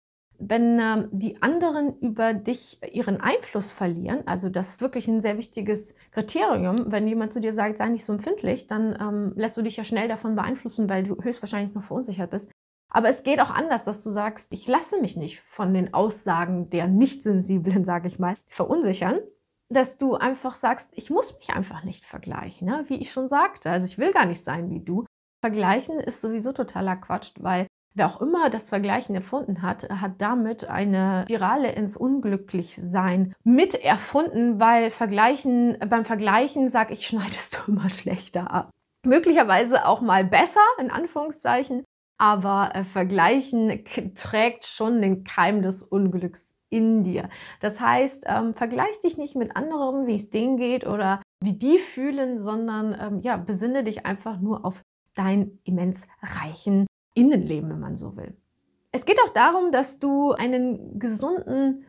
wenn 0.49 0.79
ähm, 0.79 1.09
die 1.11 1.41
anderen 1.41 1.99
über 1.99 2.33
dich 2.33 2.79
ihren 2.91 3.21
Einfluss 3.21 3.71
verlieren, 3.71 4.27
also 4.27 4.49
das 4.49 4.69
ist 4.69 4.81
wirklich 4.81 5.07
ein 5.07 5.21
sehr 5.21 5.37
wichtiges 5.37 5.95
Kriterium, 6.11 6.91
wenn 6.91 7.07
jemand 7.07 7.33
zu 7.33 7.39
dir 7.39 7.53
sagt, 7.53 7.77
sei 7.77 7.89
nicht 7.89 8.05
so 8.05 8.13
empfindlich, 8.13 8.67
dann 8.67 8.97
ähm, 8.99 9.33
lässt 9.35 9.57
du 9.57 9.61
dich 9.61 9.77
ja 9.77 9.83
schnell 9.83 10.07
davon 10.07 10.35
beeinflussen, 10.35 10.89
weil 10.89 11.03
du 11.03 11.21
höchstwahrscheinlich 11.21 11.73
noch 11.73 11.83
verunsichert 11.83 12.31
bist. 12.31 12.49
Aber 12.89 13.09
es 13.09 13.23
geht 13.23 13.39
auch 13.39 13.49
anders, 13.49 13.85
dass 13.85 14.03
du 14.03 14.11
sagst, 14.11 14.53
ich 14.53 14.67
lasse 14.67 15.01
mich 15.01 15.17
nicht 15.17 15.39
von 15.41 15.73
den 15.73 15.93
Aussagen 15.93 16.69
der 16.69 16.87
Nicht-Sensiblen, 16.87 17.85
sage 17.85 18.07
ich 18.07 18.19
mal, 18.19 18.35
verunsichern, 18.47 19.19
dass 19.69 19.97
du 19.97 20.15
einfach 20.15 20.55
sagst, 20.55 20.89
ich 20.91 21.09
muss 21.09 21.35
mich 21.37 21.49
einfach 21.49 21.83
nicht 21.83 22.05
vergleichen, 22.05 22.67
ne? 22.67 22.85
wie 22.87 23.01
ich 23.01 23.11
schon 23.11 23.27
sagte. 23.27 23.71
Also 23.71 23.87
ich 23.87 23.97
will 23.97 24.11
gar 24.11 24.25
nicht 24.25 24.43
sein 24.43 24.69
wie 24.69 24.79
du. 24.79 25.05
Vergleichen 25.41 25.99
ist 25.99 26.21
sowieso 26.21 26.53
totaler 26.53 26.95
Quatsch, 26.95 27.33
weil 27.39 27.67
Wer 27.95 28.07
auch 28.07 28.21
immer 28.21 28.49
das 28.49 28.69
Vergleichen 28.69 29.13
erfunden 29.13 29.61
hat, 29.61 29.87
hat 29.89 30.13
damit 30.17 30.67
eine 30.67 31.23
Spirale 31.25 31.71
ins 31.73 31.95
Unglücklichsein 31.95 33.35
mit 33.43 33.75
erfunden, 33.75 34.59
weil 34.59 34.89
Vergleichen, 34.89 35.77
beim 35.87 36.03
Vergleichen 36.03 36.69
sage 36.69 36.93
ich, 36.93 37.07
schneidest 37.07 37.55
du 37.55 37.71
immer 37.71 37.89
schlechter 37.89 38.51
ab. 38.51 38.71
Möglicherweise 39.05 39.85
auch 39.85 40.01
mal 40.01 40.23
besser, 40.23 40.61
in 40.79 40.89
Anführungszeichen, 40.89 41.83
aber 42.17 42.71
äh, 42.73 42.83
Vergleichen 42.83 43.83
trägt 44.15 44.65
schon 44.65 45.01
den 45.01 45.23
Keim 45.23 45.61
des 45.61 45.83
Unglücks 45.83 46.55
in 46.69 47.03
dir. 47.03 47.29
Das 47.59 47.79
heißt, 47.79 48.23
ähm, 48.27 48.55
vergleich 48.55 48.99
dich 49.01 49.17
nicht 49.17 49.35
mit 49.35 49.55
anderen, 49.55 50.07
wie 50.07 50.15
es 50.15 50.31
denen 50.31 50.57
geht 50.57 50.87
oder 50.87 51.21
wie 51.43 51.53
die 51.53 51.77
fühlen, 51.77 52.39
sondern 52.39 52.97
ähm, 52.99 53.19
ja, 53.19 53.37
besinne 53.37 53.83
dich 53.83 54.07
einfach 54.07 54.39
nur 54.39 54.65
auf 54.65 54.81
dein 55.13 55.59
immens 55.63 56.07
reichen 56.21 56.87
Innenleben, 57.13 57.69
wenn 57.69 57.79
man 57.79 57.95
so 57.95 58.15
will. 58.15 58.35
Es 58.91 59.05
geht 59.05 59.19
auch 59.25 59.33
darum, 59.33 59.71
dass 59.71 59.99
du 59.99 60.31
einen 60.31 60.99
gesunden 60.99 61.85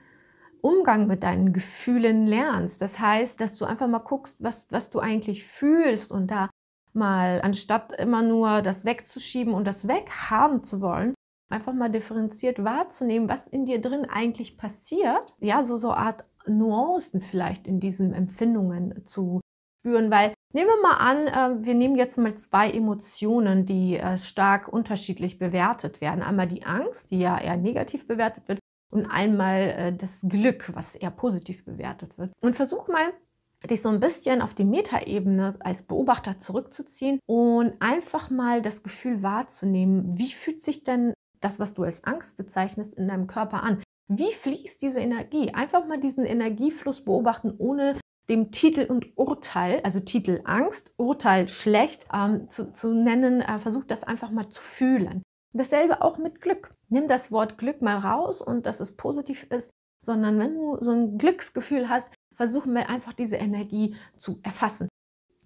Umgang 0.61 1.07
mit 1.07 1.23
deinen 1.23 1.53
Gefühlen 1.53 2.27
lernst. 2.27 2.81
Das 2.81 2.99
heißt, 2.99 3.39
dass 3.41 3.57
du 3.57 3.67
einfach 3.67 3.87
mal 3.87 3.99
guckst, 3.99 4.37
was, 4.39 4.67
was 4.71 4.89
du 4.89 5.01
eigentlich 5.01 5.45
fühlst 5.45 6.11
und 6.11 6.31
da 6.31 6.49
mal, 6.95 7.43
anstatt 7.43 7.93
immer 7.93 8.23
nur 8.23 8.63
das 8.63 8.87
wegzuschieben 8.87 9.53
und 9.53 9.67
das 9.67 9.87
weghaben 9.87 10.65
zu 10.65 10.81
wollen, 10.81 11.15
einfach 11.51 11.75
mal 11.75 11.91
differenziert 11.91 12.65
wahrzunehmen, 12.65 13.29
was 13.29 13.47
in 13.47 13.67
dir 13.67 13.81
drin 13.81 14.07
eigentlich 14.07 14.57
passiert. 14.57 15.37
Ja, 15.41 15.63
so 15.63 15.77
so 15.77 15.93
Art 15.93 16.25
Nuancen 16.47 17.21
vielleicht 17.21 17.67
in 17.67 17.81
diesen 17.81 18.13
Empfindungen 18.13 19.05
zu 19.05 19.41
spüren, 19.85 20.11
weil 20.11 20.33
nehmen 20.55 20.69
wir 20.69 20.83
mal 20.83 20.97
an, 20.97 21.27
äh, 21.27 21.65
wir 21.65 21.75
nehmen 21.75 21.97
jetzt 21.97 22.17
mal 22.17 22.35
zwei 22.37 22.71
Emotionen, 22.71 23.67
die 23.67 23.99
äh, 23.99 24.17
stark 24.17 24.69
unterschiedlich 24.69 25.39
bewertet 25.39 26.01
werden. 26.01 26.23
Einmal 26.23 26.49
die 26.49 26.65
Angst, 26.65 27.11
die 27.11 27.19
ja 27.19 27.39
eher 27.39 27.57
negativ 27.57 28.07
bewertet 28.07 28.49
wird, 28.49 28.61
und 28.91 29.07
einmal 29.07 29.61
äh, 29.61 29.93
das 29.93 30.21
Glück, 30.23 30.71
was 30.75 30.95
eher 30.95 31.11
positiv 31.11 31.65
bewertet 31.65 32.17
wird. 32.17 32.33
Und 32.41 32.57
versuch 32.57 32.89
mal, 32.89 33.13
dich 33.69 33.83
so 33.83 33.89
ein 33.89 34.01
bisschen 34.01 34.41
auf 34.41 34.55
die 34.55 34.65
Metaebene 34.65 35.57
als 35.61 35.83
Beobachter 35.83 36.39
zurückzuziehen 36.39 37.19
und 37.27 37.75
einfach 37.81 38.31
mal 38.31 38.63
das 38.63 38.83
Gefühl 38.83 39.23
wahrzunehmen, 39.23 40.19
wie 40.19 40.31
fühlt 40.31 40.63
sich 40.63 40.85
denn 40.85 41.13
das, 41.41 41.59
was 41.59 41.75
du 41.75 41.83
als 41.83 42.05
Angst 42.05 42.37
bezeichnest, 42.37 42.95
in 42.95 43.09
deinem 43.09 43.27
Körper 43.27 43.63
an? 43.63 43.83
Wie 44.07 44.33
fließt 44.33 44.81
diese 44.83 45.01
Energie? 45.01 45.53
Einfach 45.55 45.87
mal 45.87 45.99
diesen 45.99 46.27
Energiefluss 46.27 47.05
beobachten, 47.05 47.55
ohne 47.57 47.95
dem 48.29 48.51
Titel 48.51 48.87
und 48.89 49.17
Urteil, 49.17 49.81
also 49.83 50.01
Titel 50.01 50.41
Angst, 50.45 50.93
Urteil 50.97 51.49
schlecht 51.49 52.07
ähm, 52.13 52.49
zu, 52.49 52.73
zu, 52.73 52.95
nennen, 52.95 53.41
äh, 53.41 53.59
versuch 53.59 53.85
das 53.85 54.03
einfach 54.03 54.31
mal 54.31 54.49
zu 54.49 54.63
fühlen. 54.63 55.23
Dasselbe 55.53 56.03
auch 56.03 56.19
mit 56.19 56.41
Glück. 56.41 56.75
Nimm 56.89 57.09
das 57.09 57.31
Wort 57.31 57.59
Glück 57.59 57.83
mal 57.83 57.99
raus 57.99 58.41
und 58.41 58.67
dass 58.67 58.81
es 58.81 58.97
positiv 58.97 59.45
ist, 59.51 59.71
sondern 60.05 60.39
wenn 60.39 60.55
du 60.55 60.79
so 60.83 60.91
ein 60.91 61.19
Glücksgefühl 61.19 61.89
hast, 61.89 62.11
versuchen 62.35 62.75
wir 62.75 62.89
einfach 62.89 63.13
diese 63.13 63.37
Energie 63.37 63.95
zu 64.17 64.41
erfassen. 64.43 64.89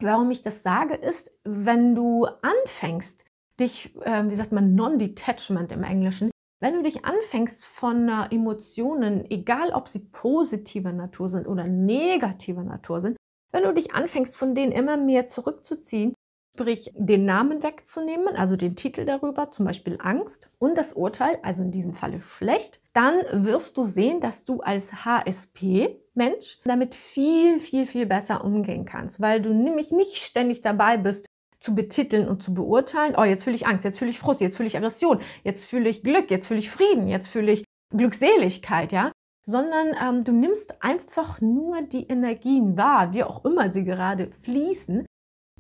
Warum 0.00 0.30
ich 0.30 0.42
das 0.42 0.62
sage, 0.62 0.94
ist, 0.94 1.30
wenn 1.44 1.94
du 1.94 2.26
anfängst, 2.42 3.24
dich, 3.58 3.94
äh, 4.02 4.28
wie 4.28 4.36
sagt 4.36 4.52
man, 4.52 4.74
Non-Detachment 4.74 5.72
im 5.72 5.82
Englischen, 5.82 6.30
wenn 6.60 6.74
du 6.74 6.82
dich 6.82 7.04
anfängst 7.04 7.64
von 7.64 8.08
äh, 8.08 8.34
Emotionen, 8.34 9.30
egal 9.30 9.70
ob 9.70 9.88
sie 9.88 10.00
positiver 10.00 10.92
Natur 10.92 11.28
sind 11.28 11.46
oder 11.46 11.64
negativer 11.64 12.64
Natur 12.64 13.00
sind, 13.00 13.16
wenn 13.52 13.62
du 13.62 13.72
dich 13.72 13.94
anfängst 13.94 14.36
von 14.36 14.54
denen 14.54 14.72
immer 14.72 14.96
mehr 14.96 15.26
zurückzuziehen, 15.26 16.14
sprich 16.58 16.90
den 16.96 17.24
Namen 17.24 17.62
wegzunehmen, 17.62 18.34
also 18.34 18.56
den 18.56 18.74
Titel 18.74 19.04
darüber, 19.04 19.52
zum 19.52 19.64
Beispiel 19.64 19.96
Angst 20.00 20.50
und 20.58 20.76
das 20.76 20.92
Urteil, 20.92 21.38
also 21.42 21.62
in 21.62 21.70
diesem 21.70 21.94
Falle 21.94 22.20
schlecht, 22.20 22.80
dann 22.92 23.14
wirst 23.32 23.76
du 23.76 23.84
sehen, 23.84 24.20
dass 24.20 24.44
du 24.44 24.60
als 24.60 25.04
HSP-Mensch 25.04 26.58
damit 26.64 26.96
viel, 26.96 27.60
viel, 27.60 27.86
viel 27.86 28.06
besser 28.06 28.44
umgehen 28.44 28.84
kannst, 28.84 29.20
weil 29.20 29.40
du 29.40 29.54
nämlich 29.54 29.92
nicht 29.92 30.16
ständig 30.16 30.60
dabei 30.60 30.96
bist, 30.96 31.27
zu 31.60 31.74
betiteln 31.74 32.28
und 32.28 32.42
zu 32.42 32.54
beurteilen, 32.54 33.14
oh, 33.16 33.24
jetzt 33.24 33.44
fühle 33.44 33.56
ich 33.56 33.66
Angst, 33.66 33.84
jetzt 33.84 33.98
fühle 33.98 34.10
ich 34.10 34.18
Frust, 34.18 34.40
jetzt 34.40 34.56
fühle 34.56 34.68
ich 34.68 34.76
Aggression, 34.76 35.20
jetzt 35.44 35.66
fühle 35.66 35.88
ich 35.88 36.02
Glück, 36.02 36.30
jetzt 36.30 36.46
fühle 36.46 36.60
ich 36.60 36.70
Frieden, 36.70 37.08
jetzt 37.08 37.28
fühle 37.28 37.52
ich 37.52 37.64
Glückseligkeit, 37.90 38.92
ja, 38.92 39.12
sondern 39.46 39.94
ähm, 40.00 40.24
du 40.24 40.32
nimmst 40.32 40.82
einfach 40.82 41.40
nur 41.40 41.82
die 41.82 42.06
Energien 42.06 42.76
wahr, 42.76 43.12
wie 43.12 43.24
auch 43.24 43.44
immer 43.44 43.72
sie 43.72 43.84
gerade 43.84 44.30
fließen. 44.42 45.06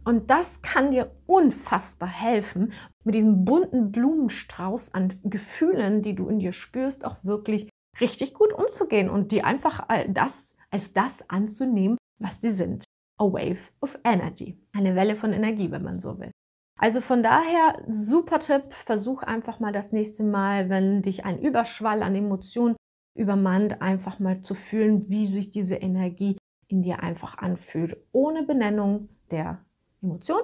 Und 0.04 0.30
das 0.30 0.62
kann 0.62 0.90
dir 0.90 1.10
unfassbar 1.26 2.08
helfen, 2.08 2.72
mit 3.04 3.14
diesem 3.14 3.44
bunten 3.44 3.90
Blumenstrauß 3.90 4.94
an 4.94 5.12
Gefühlen, 5.24 6.02
die 6.02 6.14
du 6.14 6.28
in 6.28 6.38
dir 6.38 6.52
spürst, 6.52 7.04
auch 7.04 7.16
wirklich 7.24 7.68
richtig 8.00 8.34
gut 8.34 8.52
umzugehen 8.52 9.10
und 9.10 9.32
dir 9.32 9.44
einfach 9.44 9.86
das 10.08 10.54
als 10.70 10.92
das 10.92 11.28
anzunehmen, 11.28 11.98
was 12.18 12.40
sie 12.40 12.52
sind. 12.52 12.84
A 13.18 13.24
wave 13.24 13.58
of 13.80 13.98
energy. 14.04 14.58
Eine 14.72 14.94
Welle 14.94 15.16
von 15.16 15.32
Energie, 15.32 15.70
wenn 15.70 15.82
man 15.82 16.00
so 16.00 16.18
will. 16.18 16.30
Also 16.78 17.00
von 17.00 17.22
daher, 17.22 17.82
super 17.88 18.38
Tipp, 18.38 18.72
versuch 18.86 19.22
einfach 19.24 19.58
mal 19.58 19.72
das 19.72 19.90
nächste 19.90 20.22
Mal, 20.22 20.68
wenn 20.68 21.02
dich 21.02 21.24
ein 21.24 21.40
Überschwall 21.40 22.02
an 22.02 22.14
Emotionen 22.14 22.76
übermannt, 23.16 23.82
einfach 23.82 24.20
mal 24.20 24.42
zu 24.42 24.54
fühlen, 24.54 25.10
wie 25.10 25.26
sich 25.26 25.50
diese 25.50 25.74
Energie 25.74 26.38
in 26.68 26.82
dir 26.82 27.02
einfach 27.02 27.38
anfühlt, 27.38 27.96
ohne 28.12 28.44
Benennung 28.44 29.08
der 29.32 29.58
Emotion, 30.02 30.42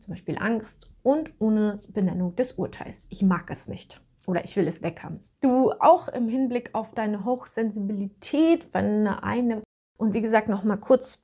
zum 0.00 0.14
Beispiel 0.14 0.38
Angst 0.38 0.90
und 1.02 1.32
ohne 1.38 1.82
Benennung 1.88 2.34
des 2.34 2.52
Urteils. 2.52 3.06
Ich 3.10 3.22
mag 3.22 3.50
es 3.50 3.68
nicht 3.68 4.00
oder 4.26 4.44
ich 4.44 4.56
will 4.56 4.66
es 4.66 4.82
weghaben. 4.82 5.20
Du 5.42 5.70
auch 5.72 6.08
im 6.08 6.28
Hinblick 6.28 6.70
auf 6.74 6.94
deine 6.94 7.26
Hochsensibilität, 7.26 8.72
wenn 8.72 9.06
eine, 9.06 9.62
und 9.98 10.14
wie 10.14 10.22
gesagt, 10.22 10.48
noch 10.48 10.64
mal 10.64 10.78
kurz 10.78 11.23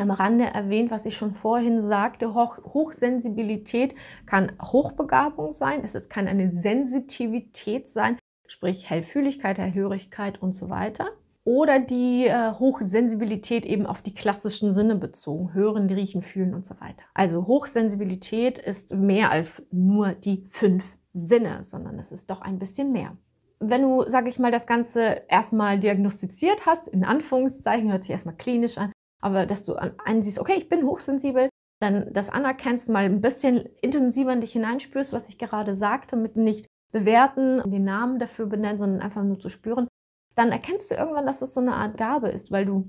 am 0.00 0.10
Rande 0.10 0.44
erwähnt, 0.44 0.90
was 0.90 1.06
ich 1.06 1.16
schon 1.16 1.32
vorhin 1.32 1.80
sagte, 1.80 2.34
Hoch 2.34 2.58
Hochsensibilität 2.64 3.94
kann 4.26 4.52
Hochbegabung 4.60 5.52
sein, 5.52 5.82
es 5.84 6.08
kann 6.08 6.28
eine 6.28 6.52
Sensitivität 6.52 7.88
sein, 7.88 8.18
sprich 8.46 8.88
Hellfühligkeit, 8.88 9.58
Hellhörigkeit 9.58 10.40
und 10.40 10.54
so 10.54 10.70
weiter. 10.70 11.06
Oder 11.44 11.78
die 11.78 12.26
äh, 12.26 12.52
Hochsensibilität 12.54 13.66
eben 13.66 13.86
auf 13.86 14.02
die 14.02 14.14
klassischen 14.14 14.74
Sinne 14.74 14.96
bezogen, 14.96 15.54
hören, 15.54 15.88
riechen, 15.88 16.22
fühlen 16.22 16.54
und 16.54 16.66
so 16.66 16.74
weiter. 16.80 17.04
Also 17.14 17.46
Hochsensibilität 17.46 18.58
ist 18.58 18.92
mehr 18.92 19.30
als 19.30 19.64
nur 19.70 20.12
die 20.12 20.44
fünf 20.48 20.96
Sinne, 21.12 21.62
sondern 21.62 22.00
es 22.00 22.10
ist 22.10 22.30
doch 22.30 22.40
ein 22.40 22.58
bisschen 22.58 22.90
mehr. 22.90 23.16
Wenn 23.60 23.82
du, 23.82 24.02
sage 24.08 24.28
ich 24.28 24.40
mal, 24.40 24.50
das 24.50 24.66
Ganze 24.66 25.22
erstmal 25.28 25.78
diagnostiziert 25.78 26.66
hast, 26.66 26.88
in 26.88 27.04
Anführungszeichen, 27.04 27.90
hört 27.92 28.02
sich 28.02 28.10
erstmal 28.10 28.34
klinisch 28.34 28.76
an, 28.76 28.90
aber 29.26 29.44
dass 29.44 29.64
du 29.64 29.74
einsiehst, 29.74 30.38
okay, 30.38 30.54
ich 30.56 30.68
bin 30.68 30.86
hochsensibel, 30.86 31.48
dann 31.80 32.12
das 32.12 32.30
anerkennst, 32.30 32.88
mal 32.88 33.04
ein 33.04 33.20
bisschen 33.20 33.68
intensiver 33.82 34.32
in 34.32 34.40
dich 34.40 34.52
hineinspürst, 34.52 35.12
was 35.12 35.28
ich 35.28 35.36
gerade 35.36 35.74
sagte, 35.74 36.14
mit 36.14 36.36
nicht 36.36 36.66
bewerten, 36.92 37.60
den 37.68 37.82
Namen 37.82 38.20
dafür 38.20 38.46
benennen, 38.46 38.78
sondern 38.78 39.02
einfach 39.02 39.24
nur 39.24 39.40
zu 39.40 39.48
spüren, 39.48 39.88
dann 40.36 40.52
erkennst 40.52 40.92
du 40.92 40.94
irgendwann, 40.94 41.26
dass 41.26 41.42
es 41.42 41.52
so 41.52 41.60
eine 41.60 41.74
Art 41.74 41.96
Gabe 41.96 42.28
ist, 42.28 42.52
weil 42.52 42.66
du, 42.66 42.88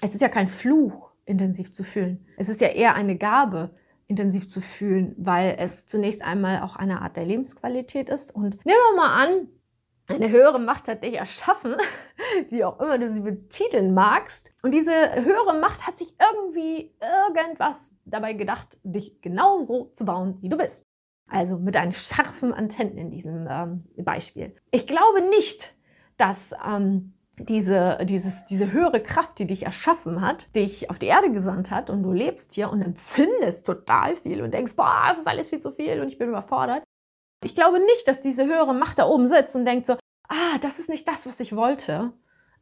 es 0.00 0.12
ist 0.12 0.22
ja 0.22 0.28
kein 0.28 0.48
Fluch, 0.48 1.12
intensiv 1.24 1.72
zu 1.72 1.84
fühlen. 1.84 2.26
Es 2.36 2.48
ist 2.48 2.60
ja 2.60 2.68
eher 2.68 2.96
eine 2.96 3.16
Gabe, 3.16 3.70
intensiv 4.08 4.48
zu 4.48 4.60
fühlen, 4.60 5.14
weil 5.18 5.54
es 5.60 5.86
zunächst 5.86 6.22
einmal 6.22 6.62
auch 6.62 6.74
eine 6.74 7.00
Art 7.00 7.16
der 7.16 7.26
Lebensqualität 7.26 8.10
ist. 8.10 8.34
Und 8.34 8.64
nehmen 8.66 8.78
wir 8.90 8.96
mal 8.96 9.24
an, 9.24 9.48
eine 10.08 10.30
höhere 10.30 10.58
Macht 10.58 10.88
hat 10.88 11.04
dich 11.04 11.14
erschaffen, 11.14 11.76
wie 12.50 12.64
auch 12.64 12.80
immer 12.80 12.98
du 12.98 13.10
sie 13.10 13.20
betiteln 13.20 13.94
magst. 13.94 14.50
Und 14.62 14.72
diese 14.72 14.92
höhere 14.92 15.58
Macht 15.60 15.86
hat 15.86 15.98
sich 15.98 16.14
irgendwie 16.18 16.94
irgendwas 17.00 17.92
dabei 18.04 18.32
gedacht, 18.32 18.78
dich 18.82 19.20
genauso 19.20 19.92
zu 19.94 20.04
bauen, 20.04 20.38
wie 20.40 20.48
du 20.48 20.56
bist. 20.56 20.86
Also 21.28 21.58
mit 21.58 21.76
deinen 21.76 21.92
scharfen 21.92 22.52
Antennen 22.52 22.98
in 22.98 23.10
diesem 23.10 23.46
ähm, 23.48 23.84
Beispiel. 23.98 24.56
Ich 24.72 24.86
glaube 24.86 25.22
nicht, 25.22 25.74
dass 26.16 26.52
ähm, 26.66 27.14
diese, 27.38 27.98
dieses, 28.04 28.44
diese 28.46 28.72
höhere 28.72 29.00
Kraft, 29.00 29.38
die 29.38 29.46
dich 29.46 29.64
erschaffen 29.64 30.20
hat, 30.20 30.54
dich 30.54 30.90
auf 30.90 30.98
die 30.98 31.06
Erde 31.06 31.32
gesandt 31.32 31.70
hat 31.70 31.88
und 31.88 32.02
du 32.02 32.12
lebst 32.12 32.52
hier 32.52 32.70
und 32.70 32.82
empfindest 32.82 33.64
total 33.64 34.16
viel 34.16 34.42
und 34.42 34.52
denkst, 34.52 34.76
boah, 34.76 35.08
es 35.12 35.18
ist 35.18 35.26
alles 35.26 35.48
viel 35.48 35.60
zu 35.60 35.70
viel 35.70 36.00
und 36.00 36.08
ich 36.08 36.18
bin 36.18 36.28
überfordert. 36.28 36.82
Ich 37.44 37.54
glaube 37.54 37.78
nicht, 37.80 38.06
dass 38.06 38.20
diese 38.20 38.44
höhere 38.44 38.74
Macht 38.74 38.98
da 38.98 39.06
oben 39.06 39.28
sitzt 39.28 39.56
und 39.56 39.64
denkt 39.64 39.86
so, 39.86 39.96
ah, 40.30 40.58
das 40.62 40.78
ist 40.78 40.88
nicht 40.88 41.06
das, 41.06 41.26
was 41.26 41.40
ich 41.40 41.54
wollte. 41.54 42.12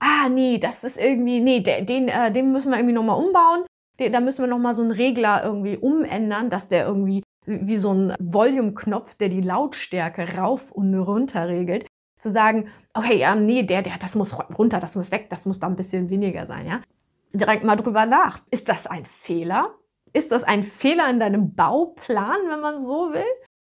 Ah, 0.00 0.28
nee, 0.28 0.58
das 0.58 0.84
ist 0.84 0.98
irgendwie, 0.98 1.40
nee, 1.40 1.60
den, 1.60 2.08
äh, 2.08 2.32
den 2.32 2.52
müssen 2.52 2.70
wir 2.70 2.78
irgendwie 2.78 2.94
nochmal 2.94 3.22
umbauen. 3.22 3.64
Den, 3.98 4.12
da 4.12 4.20
müssen 4.20 4.42
wir 4.42 4.48
nochmal 4.48 4.74
so 4.74 4.82
einen 4.82 4.90
Regler 4.90 5.44
irgendwie 5.44 5.76
umändern, 5.76 6.50
dass 6.50 6.68
der 6.68 6.86
irgendwie 6.86 7.22
wie 7.46 7.76
so 7.76 7.92
ein 7.92 8.14
Volume-Knopf, 8.18 9.14
der 9.14 9.28
die 9.28 9.40
Lautstärke 9.40 10.36
rauf 10.36 10.70
und 10.70 10.94
runter 10.94 11.48
regelt, 11.48 11.86
zu 12.18 12.30
sagen, 12.30 12.68
okay, 12.94 13.16
ja, 13.16 13.34
nee, 13.34 13.62
der, 13.62 13.82
der, 13.82 13.98
das 13.98 14.14
muss 14.14 14.36
runter, 14.58 14.80
das 14.80 14.96
muss 14.96 15.10
weg, 15.10 15.30
das 15.30 15.46
muss 15.46 15.58
da 15.58 15.66
ein 15.66 15.76
bisschen 15.76 16.10
weniger 16.10 16.46
sein, 16.46 16.66
ja. 16.66 16.82
Direkt 17.32 17.64
mal 17.64 17.76
drüber 17.76 18.06
nach. 18.06 18.40
Ist 18.50 18.68
das 18.68 18.86
ein 18.86 19.04
Fehler? 19.04 19.74
Ist 20.12 20.32
das 20.32 20.44
ein 20.44 20.62
Fehler 20.62 21.08
in 21.10 21.20
deinem 21.20 21.54
Bauplan, 21.54 22.38
wenn 22.48 22.60
man 22.60 22.80
so 22.80 23.12
will? 23.12 23.24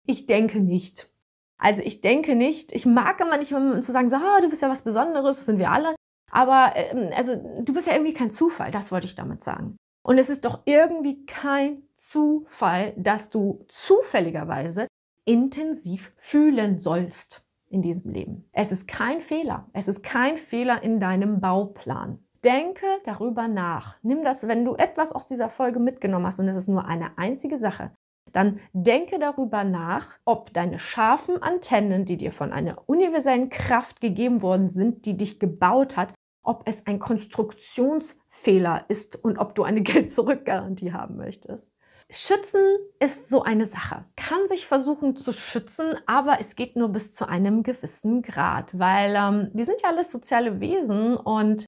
Ich 0.05 0.27
denke 0.27 0.59
nicht. 0.59 1.09
Also 1.57 1.81
ich 1.81 2.01
denke 2.01 2.35
nicht. 2.35 2.71
Ich 2.71 2.85
mag 2.85 3.19
immer 3.19 3.37
nicht, 3.37 3.51
man 3.51 3.83
zu 3.83 3.91
sagen, 3.91 4.09
so, 4.09 4.17
ah, 4.17 4.41
du 4.41 4.49
bist 4.49 4.61
ja 4.61 4.69
was 4.69 4.83
Besonderes, 4.83 5.37
das 5.37 5.45
sind 5.45 5.59
wir 5.59 5.71
alle. 5.71 5.95
Aber 6.31 6.73
ähm, 6.75 7.09
also 7.15 7.35
du 7.35 7.73
bist 7.73 7.87
ja 7.87 7.93
irgendwie 7.93 8.13
kein 8.13 8.31
Zufall, 8.31 8.71
das 8.71 8.91
wollte 8.91 9.07
ich 9.07 9.15
damit 9.15 9.43
sagen. 9.43 9.75
Und 10.03 10.17
es 10.17 10.29
ist 10.29 10.45
doch 10.45 10.61
irgendwie 10.65 11.25
kein 11.25 11.83
Zufall, 11.95 12.93
dass 12.95 13.29
du 13.29 13.65
zufälligerweise 13.67 14.87
intensiv 15.25 16.13
fühlen 16.15 16.77
sollst 16.77 17.43
in 17.69 17.81
diesem 17.81 18.11
Leben. 18.11 18.49
Es 18.53 18.71
ist 18.71 18.87
kein 18.87 19.19
Fehler. 19.19 19.69
Es 19.73 19.89
ist 19.89 20.03
kein 20.03 20.37
Fehler 20.37 20.81
in 20.81 21.01
deinem 21.01 21.41
Bauplan. 21.41 22.19
Denke 22.43 22.85
darüber 23.03 23.49
nach. 23.49 23.97
Nimm 24.01 24.23
das, 24.23 24.47
wenn 24.47 24.63
du 24.63 24.75
etwas 24.75 25.11
aus 25.11 25.27
dieser 25.27 25.49
Folge 25.49 25.79
mitgenommen 25.79 26.25
hast 26.25 26.39
und 26.39 26.47
es 26.47 26.55
ist 26.55 26.69
nur 26.69 26.85
eine 26.85 27.17
einzige 27.17 27.57
Sache, 27.57 27.91
dann 28.33 28.59
denke 28.73 29.19
darüber 29.19 29.63
nach, 29.63 30.17
ob 30.25 30.53
deine 30.53 30.79
scharfen 30.79 31.41
Antennen, 31.41 32.05
die 32.05 32.17
dir 32.17 32.31
von 32.31 32.51
einer 32.51 32.83
universellen 32.87 33.49
Kraft 33.49 34.01
gegeben 34.01 34.41
worden 34.41 34.69
sind, 34.69 35.05
die 35.05 35.17
dich 35.17 35.39
gebaut 35.39 35.97
hat, 35.97 36.13
ob 36.43 36.63
es 36.65 36.87
ein 36.87 36.99
Konstruktionsfehler 36.99 38.85
ist 38.87 39.21
und 39.23 39.37
ob 39.37 39.55
du 39.55 39.63
eine 39.63 39.81
Geld-Zurück-Garantie 39.83 40.93
haben 40.93 41.17
möchtest. 41.17 41.69
Schützen 42.09 42.61
ist 43.01 43.29
so 43.29 43.43
eine 43.43 43.65
Sache. 43.65 44.05
Kann 44.15 44.47
sich 44.47 44.65
versuchen 44.65 45.17
zu 45.17 45.33
schützen, 45.33 45.95
aber 46.05 46.37
es 46.39 46.55
geht 46.55 46.77
nur 46.77 46.87
bis 46.87 47.13
zu 47.13 47.27
einem 47.27 47.63
gewissen 47.63 48.21
Grad, 48.21 48.79
weil 48.79 49.13
ähm, 49.15 49.49
wir 49.53 49.65
sind 49.65 49.81
ja 49.81 49.89
alles 49.89 50.09
soziale 50.09 50.61
Wesen 50.61 51.17
und 51.17 51.65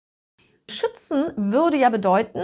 schützen 0.69 1.33
würde 1.35 1.75
ja 1.75 1.89
bedeuten, 1.89 2.43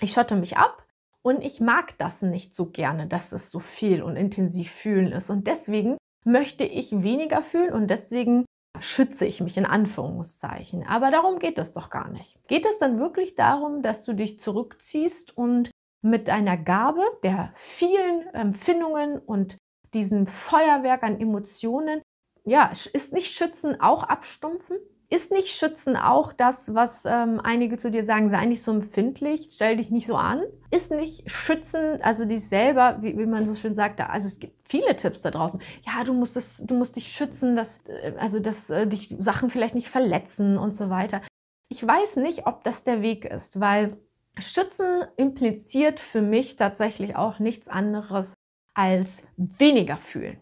ich 0.00 0.12
schotte 0.12 0.36
mich 0.36 0.56
ab 0.56 0.81
und 1.24 1.42
ich 1.42 1.60
mag 1.60 1.96
das 1.98 2.22
nicht 2.22 2.54
so 2.54 2.66
gerne, 2.66 3.06
dass 3.06 3.32
es 3.32 3.50
so 3.50 3.58
viel 3.58 4.02
und 4.02 4.16
intensiv 4.16 4.70
fühlen 4.70 5.12
ist 5.12 5.30
und 5.30 5.46
deswegen 5.46 5.96
möchte 6.24 6.64
ich 6.64 7.02
weniger 7.02 7.42
fühlen 7.42 7.72
und 7.72 7.88
deswegen 7.88 8.44
schütze 8.80 9.26
ich 9.26 9.40
mich 9.40 9.56
in 9.56 9.66
Anführungszeichen. 9.66 10.86
Aber 10.86 11.10
darum 11.10 11.38
geht 11.38 11.58
es 11.58 11.72
doch 11.72 11.90
gar 11.90 12.08
nicht. 12.10 12.38
Geht 12.48 12.66
es 12.66 12.78
dann 12.78 12.98
wirklich 12.98 13.34
darum, 13.34 13.82
dass 13.82 14.04
du 14.04 14.14
dich 14.14 14.40
zurückziehst 14.40 15.36
und 15.36 15.70
mit 16.02 16.28
deiner 16.28 16.56
Gabe 16.56 17.02
der 17.22 17.52
vielen 17.54 18.26
Empfindungen 18.34 19.18
und 19.18 19.56
diesem 19.94 20.26
Feuerwerk 20.26 21.02
an 21.02 21.20
Emotionen, 21.20 22.02
ja, 22.44 22.72
ist 22.92 23.12
nicht 23.12 23.32
Schützen 23.32 23.80
auch 23.80 24.02
abstumpfen? 24.02 24.76
Ist 25.12 25.30
nicht 25.30 25.48
Schützen 25.48 25.94
auch 25.94 26.32
das, 26.32 26.74
was 26.74 27.02
ähm, 27.04 27.38
einige 27.44 27.76
zu 27.76 27.90
dir 27.90 28.02
sagen, 28.02 28.30
sei 28.30 28.46
nicht 28.46 28.62
so 28.62 28.70
empfindlich, 28.72 29.50
stell 29.52 29.76
dich 29.76 29.90
nicht 29.90 30.06
so 30.06 30.16
an? 30.16 30.42
Ist 30.70 30.90
nicht 30.90 31.30
Schützen, 31.30 32.00
also 32.00 32.24
dich 32.24 32.48
selber, 32.48 32.96
wie, 33.02 33.18
wie 33.18 33.26
man 33.26 33.46
so 33.46 33.54
schön 33.54 33.74
sagt, 33.74 34.00
also 34.00 34.26
es 34.26 34.38
gibt 34.38 34.66
viele 34.66 34.96
Tipps 34.96 35.20
da 35.20 35.30
draußen. 35.30 35.60
Ja, 35.84 36.02
du 36.04 36.14
musst, 36.14 36.34
das, 36.34 36.62
du 36.64 36.72
musst 36.72 36.96
dich 36.96 37.12
schützen, 37.12 37.56
dass, 37.56 37.78
äh, 37.84 38.14
also 38.16 38.40
dass 38.40 38.70
äh, 38.70 38.86
dich 38.86 39.14
Sachen 39.18 39.50
vielleicht 39.50 39.74
nicht 39.74 39.90
verletzen 39.90 40.56
und 40.56 40.76
so 40.76 40.88
weiter. 40.88 41.20
Ich 41.68 41.86
weiß 41.86 42.16
nicht, 42.16 42.46
ob 42.46 42.64
das 42.64 42.82
der 42.82 43.02
Weg 43.02 43.26
ist, 43.26 43.60
weil 43.60 43.98
Schützen 44.38 45.04
impliziert 45.18 46.00
für 46.00 46.22
mich 46.22 46.56
tatsächlich 46.56 47.16
auch 47.16 47.38
nichts 47.38 47.68
anderes 47.68 48.32
als 48.72 49.22
weniger 49.36 49.98
fühlen. 49.98 50.38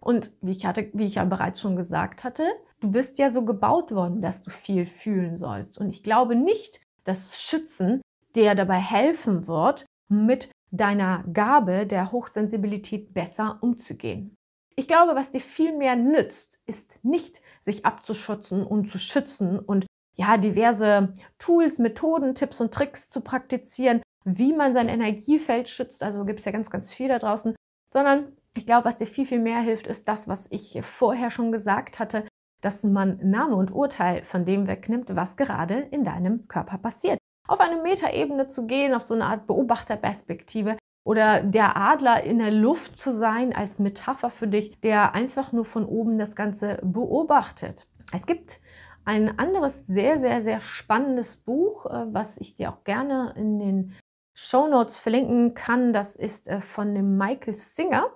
Und 0.00 0.32
wie 0.42 0.52
ich, 0.52 0.66
hatte, 0.66 0.90
wie 0.92 1.06
ich 1.06 1.14
ja 1.14 1.24
bereits 1.24 1.62
schon 1.62 1.76
gesagt 1.76 2.24
hatte, 2.24 2.44
du 2.82 2.90
bist 2.90 3.18
ja 3.18 3.30
so 3.30 3.44
gebaut 3.44 3.92
worden, 3.92 4.20
dass 4.20 4.42
du 4.42 4.50
viel 4.50 4.86
fühlen 4.86 5.36
sollst. 5.36 5.78
Und 5.78 5.90
ich 5.90 6.02
glaube 6.02 6.34
nicht, 6.34 6.80
dass 7.04 7.40
Schützen 7.40 8.02
dir 8.34 8.54
dabei 8.54 8.78
helfen 8.78 9.46
wird, 9.46 9.86
mit 10.08 10.50
deiner 10.70 11.24
Gabe 11.32 11.86
der 11.86 12.12
Hochsensibilität 12.12 13.14
besser 13.14 13.58
umzugehen. 13.60 14.34
Ich 14.74 14.88
glaube, 14.88 15.14
was 15.14 15.30
dir 15.30 15.40
viel 15.40 15.76
mehr 15.76 15.96
nützt, 15.96 16.58
ist 16.66 16.98
nicht 17.04 17.40
sich 17.60 17.84
abzuschützen 17.84 18.64
und 18.64 18.90
zu 18.90 18.98
schützen 18.98 19.58
und 19.58 19.86
ja, 20.14 20.36
diverse 20.36 21.14
Tools, 21.38 21.78
Methoden, 21.78 22.34
Tipps 22.34 22.60
und 22.60 22.72
Tricks 22.74 23.08
zu 23.08 23.20
praktizieren, 23.20 24.02
wie 24.24 24.52
man 24.52 24.74
sein 24.74 24.88
Energiefeld 24.88 25.68
schützt. 25.68 26.02
Also 26.02 26.24
gibt 26.24 26.40
es 26.40 26.44
ja 26.46 26.52
ganz, 26.52 26.70
ganz 26.70 26.92
viel 26.92 27.08
da 27.08 27.18
draußen. 27.18 27.54
Sondern 27.92 28.32
ich 28.54 28.66
glaube, 28.66 28.86
was 28.86 28.96
dir 28.96 29.06
viel, 29.06 29.26
viel 29.26 29.40
mehr 29.40 29.60
hilft, 29.60 29.86
ist 29.86 30.08
das, 30.08 30.28
was 30.28 30.46
ich 30.50 30.80
vorher 30.82 31.30
schon 31.30 31.52
gesagt 31.52 31.98
hatte, 31.98 32.26
dass 32.62 32.82
man 32.84 33.18
Name 33.22 33.56
und 33.56 33.70
Urteil 33.70 34.22
von 34.22 34.46
dem 34.46 34.66
wegnimmt, 34.66 35.14
was 35.14 35.36
gerade 35.36 35.74
in 35.90 36.04
deinem 36.04 36.48
Körper 36.48 36.78
passiert. 36.78 37.18
Auf 37.46 37.60
eine 37.60 37.82
Metaebene 37.82 38.46
zu 38.46 38.66
gehen, 38.66 38.94
auf 38.94 39.02
so 39.02 39.14
eine 39.14 39.26
Art 39.26 39.46
Beobachterperspektive 39.46 40.78
oder 41.04 41.42
der 41.42 41.76
Adler 41.76 42.22
in 42.22 42.38
der 42.38 42.52
Luft 42.52 42.98
zu 42.98 43.12
sein 43.12 43.54
als 43.54 43.78
Metapher 43.80 44.30
für 44.30 44.46
dich, 44.46 44.80
der 44.80 45.14
einfach 45.14 45.52
nur 45.52 45.64
von 45.64 45.84
oben 45.84 46.18
das 46.18 46.36
Ganze 46.36 46.78
beobachtet. 46.82 47.86
Es 48.12 48.26
gibt 48.26 48.60
ein 49.04 49.38
anderes 49.38 49.86
sehr, 49.86 50.20
sehr, 50.20 50.42
sehr 50.42 50.60
spannendes 50.60 51.36
Buch, 51.36 51.86
äh, 51.86 52.06
was 52.12 52.36
ich 52.38 52.54
dir 52.54 52.70
auch 52.70 52.84
gerne 52.84 53.34
in 53.36 53.58
den 53.58 53.94
Show 54.34 54.68
Notes 54.68 55.00
verlinken 55.00 55.54
kann. 55.54 55.92
Das 55.92 56.14
ist 56.14 56.46
äh, 56.46 56.60
von 56.60 56.94
dem 56.94 57.18
Michael 57.18 57.54
Singer. 57.54 58.06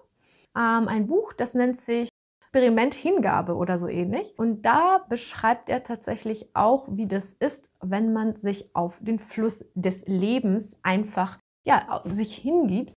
Ähm, 0.57 0.87
ein 0.87 1.09
Buch, 1.09 1.33
das 1.33 1.55
nennt 1.55 1.81
sich 1.81 2.09
Experiment 2.57 2.95
Hingabe 2.95 3.55
oder 3.55 3.77
so 3.77 3.87
ähnlich. 3.87 4.33
Und 4.39 4.63
da 4.63 5.05
beschreibt 5.11 5.69
er 5.69 5.83
tatsächlich 5.83 6.49
auch, 6.55 6.87
wie 6.89 7.07
das 7.07 7.35
ist, 7.35 7.69
wenn 7.83 8.15
man 8.15 8.35
sich 8.37 8.75
auf 8.75 8.99
den 9.03 9.19
Fluss 9.19 9.63
des 9.75 10.07
Lebens 10.07 10.75
einfach 10.83 11.39
ja, 11.65 12.03
sich 12.07 12.35
hingibt 12.35 12.95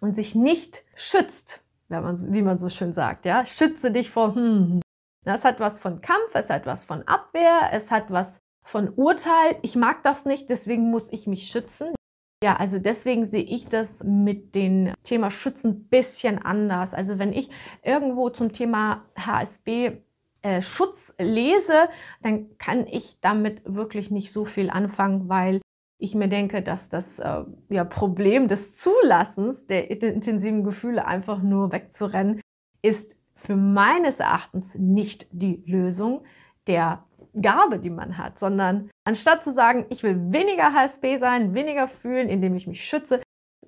und 0.00 0.16
sich 0.16 0.34
nicht 0.34 0.84
schützt, 0.96 1.62
wenn 1.88 2.02
man, 2.02 2.32
wie 2.32 2.42
man 2.42 2.58
so 2.58 2.68
schön 2.68 2.92
sagt. 2.92 3.24
Ja? 3.24 3.46
Schütze 3.46 3.92
dich 3.92 4.10
vor, 4.10 4.34
hm, 4.34 4.80
es 5.24 5.44
hat 5.44 5.60
was 5.60 5.78
von 5.78 6.00
Kampf, 6.00 6.34
es 6.34 6.50
hat 6.50 6.66
was 6.66 6.84
von 6.84 7.06
Abwehr, 7.06 7.70
es 7.70 7.92
hat 7.92 8.10
was 8.10 8.40
von 8.64 8.88
Urteil. 8.88 9.58
Ich 9.62 9.76
mag 9.76 10.02
das 10.02 10.24
nicht, 10.24 10.50
deswegen 10.50 10.90
muss 10.90 11.06
ich 11.12 11.28
mich 11.28 11.46
schützen. 11.46 11.94
Ja, 12.44 12.56
also 12.56 12.78
deswegen 12.78 13.24
sehe 13.24 13.42
ich 13.42 13.66
das 13.66 14.04
mit 14.04 14.54
dem 14.54 14.92
Thema 15.02 15.30
Schützen 15.30 15.70
ein 15.70 15.84
bisschen 15.88 16.38
anders. 16.38 16.92
Also 16.92 17.18
wenn 17.18 17.32
ich 17.32 17.48
irgendwo 17.82 18.28
zum 18.28 18.52
Thema 18.52 19.06
HSB 19.16 20.02
äh, 20.42 20.60
Schutz 20.60 21.14
lese, 21.18 21.88
dann 22.22 22.58
kann 22.58 22.86
ich 22.86 23.20
damit 23.20 23.62
wirklich 23.64 24.10
nicht 24.10 24.32
so 24.32 24.44
viel 24.44 24.68
anfangen, 24.68 25.30
weil 25.30 25.62
ich 25.98 26.14
mir 26.14 26.28
denke, 26.28 26.60
dass 26.60 26.90
das 26.90 27.18
äh, 27.18 27.44
ja, 27.70 27.84
Problem 27.84 28.48
des 28.48 28.76
Zulassens 28.76 29.66
der 29.66 29.90
intensiven 29.90 30.62
Gefühle 30.62 31.06
einfach 31.06 31.42
nur 31.42 31.72
wegzurennen, 31.72 32.42
ist 32.82 33.16
für 33.34 33.56
meines 33.56 34.20
Erachtens 34.20 34.74
nicht 34.74 35.26
die 35.32 35.62
Lösung 35.66 36.22
der 36.66 37.04
Gabe, 37.40 37.78
die 37.78 37.90
man 37.90 38.18
hat, 38.18 38.38
sondern 38.38 38.90
anstatt 39.06 39.42
zu 39.42 39.52
sagen, 39.52 39.86
ich 39.88 40.02
will 40.02 40.32
weniger 40.32 40.74
HSB 40.74 41.18
sein, 41.18 41.54
weniger 41.54 41.88
fühlen, 41.88 42.28
indem 42.28 42.56
ich 42.56 42.66
mich 42.66 42.84
schütze, 42.84 43.22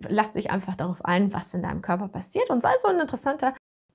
lass 0.08 0.32
dich 0.32 0.50
einfach 0.50 0.76
darauf 0.76 1.04
ein, 1.04 1.32
was 1.32 1.54
in 1.54 1.62
deinem 1.62 1.82
Körper 1.82 2.08
passiert 2.08 2.50
und 2.50 2.60
sei 2.60 2.72
so 2.80 2.88
ein 2.88 3.00
interessanter, 3.00 3.54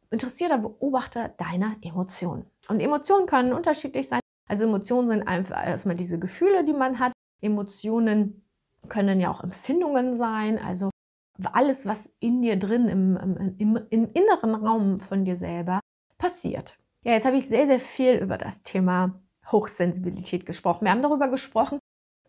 interessierter 0.10 0.58
Beobachter 0.58 1.30
deiner 1.30 1.76
Emotionen. 1.82 2.46
Und 2.68 2.80
Emotionen 2.80 3.28
können 3.28 3.54
unterschiedlich 3.54 4.08
sein. 4.08 4.22
Also 4.50 4.66
Emotionen 4.66 5.10
sind 5.10 5.28
einfach 5.28 5.66
erstmal 5.66 5.96
diese 5.96 6.20
Gefühle, 6.20 6.64
die 6.66 6.74
man 6.74 7.00
hat. 7.00 7.12
Emotionen 7.42 8.46
können 8.90 9.20
ja 9.20 9.32
auch 9.32 9.44
Empfindungen 9.44 10.16
sein, 10.16 10.60
also 10.60 10.90
alles, 11.52 11.86
was 11.86 12.12
in 12.20 12.42
dir 12.42 12.58
drin, 12.58 12.88
im, 12.88 13.56
im, 13.58 13.80
im 13.90 14.12
inneren 14.14 14.56
Raum 14.56 15.00
von 15.00 15.26
dir 15.26 15.36
selber 15.36 15.80
passiert. 16.18 16.78
Ja, 17.04 17.14
jetzt 17.14 17.26
habe 17.26 17.38
ich 17.38 17.48
sehr, 17.50 17.68
sehr 17.68 17.80
viel 17.80 18.16
über 18.16 18.38
das 18.38 18.64
Thema 18.64 19.20
Hochsensibilität 19.52 20.46
gesprochen. 20.46 20.86
Wir 20.86 20.92
haben 20.92 21.02
darüber 21.02 21.28
gesprochen, 21.28 21.80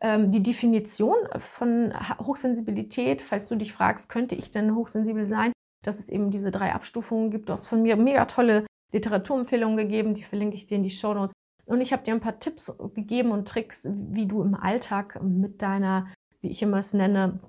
ähm, 0.00 0.30
die 0.30 0.42
Definition 0.42 1.16
von 1.38 1.92
Hochsensibilität, 2.20 3.22
falls 3.22 3.48
du 3.48 3.56
dich 3.56 3.72
fragst, 3.72 4.08
könnte 4.08 4.34
ich 4.34 4.50
denn 4.50 4.74
hochsensibel 4.74 5.24
sein, 5.24 5.52
dass 5.84 5.98
es 5.98 6.08
eben 6.08 6.30
diese 6.30 6.50
drei 6.50 6.72
Abstufungen 6.74 7.30
gibt. 7.30 7.48
Du 7.48 7.52
hast 7.52 7.66
von 7.66 7.82
mir 7.82 7.96
mega 7.96 8.24
tolle 8.26 8.66
Literaturempfehlungen 8.92 9.76
gegeben, 9.76 10.14
die 10.14 10.22
verlinke 10.22 10.56
ich 10.56 10.66
dir 10.66 10.76
in 10.76 10.82
die 10.82 10.90
Show 10.90 11.14
Notes. 11.14 11.32
Und 11.66 11.80
ich 11.80 11.92
habe 11.92 12.02
dir 12.02 12.12
ein 12.12 12.20
paar 12.20 12.38
Tipps 12.38 12.72
gegeben 12.94 13.30
und 13.30 13.48
Tricks, 13.48 13.86
wie 13.88 14.26
du 14.26 14.42
im 14.42 14.54
Alltag 14.54 15.22
mit 15.22 15.62
deiner, 15.62 16.12
wie 16.40 16.50
ich 16.50 16.62
immer 16.62 16.78
es 16.78 16.92
nenne, 16.92 17.40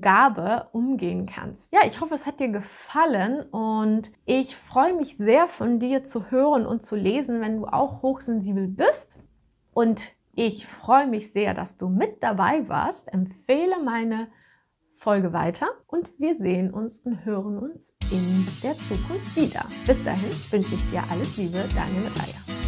Gabe 0.00 0.68
umgehen 0.72 1.26
kannst. 1.26 1.72
Ja, 1.72 1.80
ich 1.84 2.00
hoffe, 2.00 2.14
es 2.14 2.26
hat 2.26 2.40
dir 2.40 2.48
gefallen 2.48 3.42
und 3.50 4.10
ich 4.24 4.56
freue 4.56 4.94
mich 4.94 5.16
sehr 5.16 5.46
von 5.46 5.78
dir 5.78 6.04
zu 6.04 6.30
hören 6.30 6.66
und 6.66 6.82
zu 6.82 6.96
lesen, 6.96 7.40
wenn 7.40 7.58
du 7.58 7.66
auch 7.66 8.02
hochsensibel 8.02 8.66
bist. 8.66 9.18
Und 9.72 10.02
ich 10.32 10.66
freue 10.66 11.06
mich 11.06 11.32
sehr, 11.32 11.54
dass 11.54 11.76
du 11.76 11.88
mit 11.88 12.22
dabei 12.22 12.68
warst. 12.68 13.12
Empfehle 13.12 13.82
meine 13.84 14.28
Folge 14.96 15.32
weiter 15.32 15.68
und 15.86 16.10
wir 16.18 16.34
sehen 16.34 16.72
uns 16.72 16.98
und 17.00 17.24
hören 17.24 17.58
uns 17.58 17.92
in 18.10 18.46
der 18.62 18.72
Zukunft 18.72 19.36
wieder. 19.36 19.64
Bis 19.86 20.02
dahin 20.02 20.30
wünsche 20.50 20.74
ich 20.74 20.90
dir 20.90 21.02
alles 21.10 21.36
Liebe, 21.36 21.62
deine 21.74 22.04
Natalia. 22.04 22.63